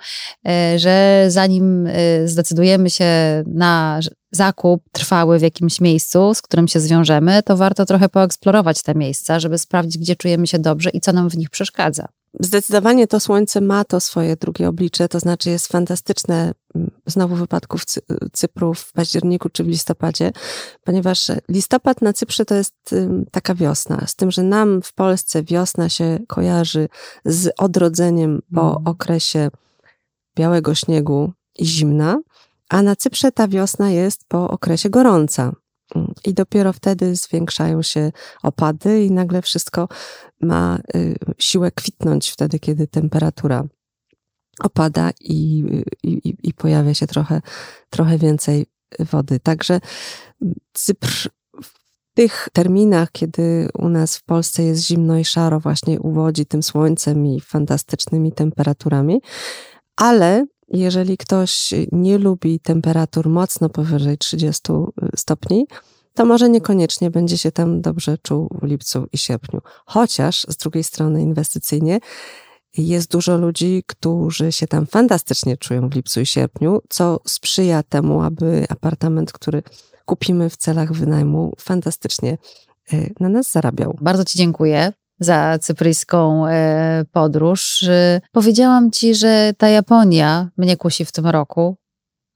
e, 0.48 0.78
że 0.78 1.24
zanim 1.28 1.86
e, 1.86 1.92
zdecydujemy 2.28 2.90
się 2.90 3.04
na 3.46 4.00
zakup 4.30 4.82
trwały 4.92 5.38
w 5.38 5.42
jakimś 5.42 5.80
miejscu, 5.80 6.34
z 6.34 6.42
którym 6.42 6.68
się 6.68 6.80
zwiążemy, 6.80 7.42
to 7.42 7.56
warto 7.56 7.86
trochę 7.86 8.08
poeksplorować 8.08 8.82
te 8.82 8.94
miejsca, 8.94 9.40
żeby 9.40 9.58
sprawdzić, 9.58 9.98
gdzie 9.98 10.16
czujemy 10.16 10.46
się 10.46 10.58
dobrze 10.58 10.90
i 10.90 11.00
co 11.00 11.12
nam 11.12 11.30
w 11.30 11.36
nich 11.36 11.50
przeszkadza. 11.50 12.08
Zdecydowanie 12.40 13.06
to 13.06 13.20
słońce 13.20 13.60
ma 13.60 13.84
to 13.84 14.00
swoje 14.00 14.36
drugie 14.36 14.68
oblicze, 14.68 15.08
to 15.08 15.20
znaczy 15.20 15.50
jest 15.50 15.66
fantastyczne 15.66 16.52
mm, 16.74 16.90
znowu 17.06 17.36
w 17.36 17.38
wypadku 17.38 17.78
Cypru 18.32 18.74
w 18.74 18.92
październiku 18.92 19.48
czy 19.48 19.64
w 19.64 19.68
listopadzie, 19.68 20.32
ponieważ 20.84 21.26
listopad 21.48 22.02
na 22.02 22.12
Cyprze 22.12 22.44
to 22.44 22.54
jest 22.54 22.94
taka 23.30 23.54
wiosna, 23.54 24.06
z 24.06 24.14
tym, 24.14 24.30
że 24.30 24.42
nam 24.42 24.82
w 24.82 24.92
Polsce 24.92 25.42
wiosna 25.42 25.88
się 25.88 26.18
kojarzy 26.28 26.88
z 27.24 27.52
odrodzeniem 27.58 28.42
po 28.54 28.70
mm. 28.70 28.86
okresie 28.86 29.50
białego 30.36 30.74
śniegu 30.74 31.32
i 31.58 31.66
zimna, 31.66 32.18
a 32.70 32.82
na 32.82 32.96
Cyprze 32.96 33.32
ta 33.32 33.48
wiosna 33.48 33.90
jest 33.90 34.24
po 34.28 34.50
okresie 34.50 34.90
gorąca. 34.90 35.52
I 36.24 36.34
dopiero 36.34 36.72
wtedy 36.72 37.16
zwiększają 37.16 37.82
się 37.82 38.12
opady, 38.42 39.04
i 39.04 39.10
nagle 39.10 39.42
wszystko 39.42 39.88
ma 40.40 40.78
y, 40.94 41.14
siłę 41.38 41.70
kwitnąć 41.70 42.30
wtedy, 42.30 42.58
kiedy 42.58 42.86
temperatura 42.86 43.64
opada 44.60 45.10
i, 45.20 45.64
i, 46.02 46.34
i 46.42 46.54
pojawia 46.54 46.94
się 46.94 47.06
trochę, 47.06 47.40
trochę 47.90 48.18
więcej 48.18 48.66
wody. 48.98 49.40
Także 49.40 49.80
Cypr 50.72 51.28
tych 52.14 52.48
terminach, 52.52 53.12
kiedy 53.12 53.68
u 53.74 53.88
nas 53.88 54.16
w 54.16 54.24
Polsce 54.24 54.62
jest 54.62 54.86
zimno 54.86 55.18
i 55.18 55.24
szaro, 55.24 55.60
właśnie 55.60 56.00
uwodzi 56.00 56.46
tym 56.46 56.62
słońcem 56.62 57.26
i 57.26 57.40
fantastycznymi 57.40 58.32
temperaturami, 58.32 59.20
ale 59.96 60.46
jeżeli 60.70 61.16
ktoś 61.16 61.74
nie 61.92 62.18
lubi 62.18 62.60
temperatur 62.60 63.28
mocno 63.28 63.68
powyżej 63.68 64.18
30 64.18 64.62
stopni, 65.16 65.66
to 66.14 66.24
może 66.24 66.48
niekoniecznie 66.48 67.10
będzie 67.10 67.38
się 67.38 67.52
tam 67.52 67.80
dobrze 67.80 68.18
czuł 68.18 68.48
w 68.62 68.64
lipcu 68.64 69.06
i 69.12 69.18
sierpniu. 69.18 69.60
Chociaż 69.86 70.46
z 70.48 70.56
drugiej 70.56 70.84
strony 70.84 71.22
inwestycyjnie 71.22 72.00
jest 72.76 73.10
dużo 73.10 73.36
ludzi, 73.36 73.82
którzy 73.86 74.52
się 74.52 74.66
tam 74.66 74.86
fantastycznie 74.86 75.56
czują 75.56 75.88
w 75.88 75.94
lipcu 75.94 76.20
i 76.20 76.26
sierpniu, 76.26 76.82
co 76.88 77.20
sprzyja 77.26 77.82
temu, 77.82 78.22
aby 78.22 78.66
apartament, 78.68 79.32
który 79.32 79.62
kupimy 80.04 80.50
w 80.50 80.56
celach 80.56 80.92
wynajmu, 80.92 81.52
fantastycznie 81.58 82.38
e, 82.92 82.96
na 83.20 83.28
nas 83.28 83.52
zarabiał. 83.52 83.98
Bardzo 84.00 84.24
Ci 84.24 84.38
dziękuję 84.38 84.92
za 85.20 85.58
cypryjską 85.58 86.46
e, 86.46 87.04
podróż. 87.12 87.84
Powiedziałam 88.32 88.90
Ci, 88.90 89.14
że 89.14 89.52
ta 89.58 89.68
Japonia 89.68 90.50
mnie 90.56 90.76
kusi 90.76 91.04
w 91.04 91.12
tym 91.12 91.26
roku, 91.26 91.76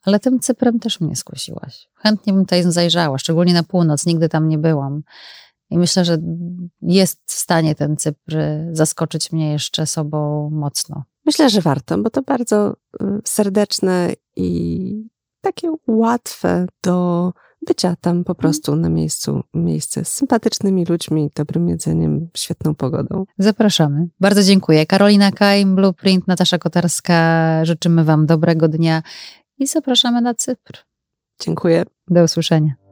ale 0.02 0.20
tym 0.20 0.40
Cyprem 0.40 0.80
też 0.80 1.00
mnie 1.00 1.16
skusiłaś. 1.16 1.88
Chętnie 1.94 2.32
bym 2.32 2.42
tutaj 2.42 2.62
zajrzała, 2.62 3.18
szczególnie 3.18 3.54
na 3.54 3.62
północ, 3.62 4.06
nigdy 4.06 4.28
tam 4.28 4.48
nie 4.48 4.58
byłam. 4.58 5.02
I 5.70 5.78
myślę, 5.78 6.04
że 6.04 6.18
jest 6.82 7.20
w 7.26 7.32
stanie 7.32 7.74
ten 7.74 7.96
Cypr 7.96 8.36
zaskoczyć 8.72 9.32
mnie 9.32 9.52
jeszcze 9.52 9.86
sobą 9.86 10.50
mocno. 10.50 11.04
Myślę, 11.26 11.50
że 11.50 11.60
warto, 11.60 11.98
bo 11.98 12.10
to 12.10 12.22
bardzo 12.22 12.72
y, 13.02 13.06
serdeczne 13.24 14.12
i 14.36 15.08
takie 15.40 15.72
łatwe 15.86 16.66
do 16.82 17.32
bycia 17.66 17.96
tam 18.00 18.24
po 18.24 18.32
mhm. 18.32 18.36
prostu 18.36 18.76
na 18.76 18.88
miejscu, 18.88 19.42
miejsce 19.54 20.04
z 20.04 20.12
sympatycznymi 20.12 20.84
ludźmi, 20.84 21.30
dobrym 21.34 21.68
jedzeniem, 21.68 22.28
świetną 22.36 22.74
pogodą. 22.74 23.24
Zapraszamy. 23.38 24.08
Bardzo 24.20 24.42
dziękuję. 24.42 24.86
Karolina 24.86 25.32
Kajm, 25.32 25.74
Blueprint, 25.74 26.28
Natasza 26.28 26.58
Kotarska. 26.58 27.64
Życzymy 27.64 28.04
Wam 28.04 28.26
dobrego 28.26 28.68
dnia 28.68 29.02
i 29.58 29.66
zapraszamy 29.66 30.20
na 30.20 30.34
Cypr. 30.34 30.84
Dziękuję. 31.40 31.84
Do 32.08 32.24
usłyszenia. 32.24 32.83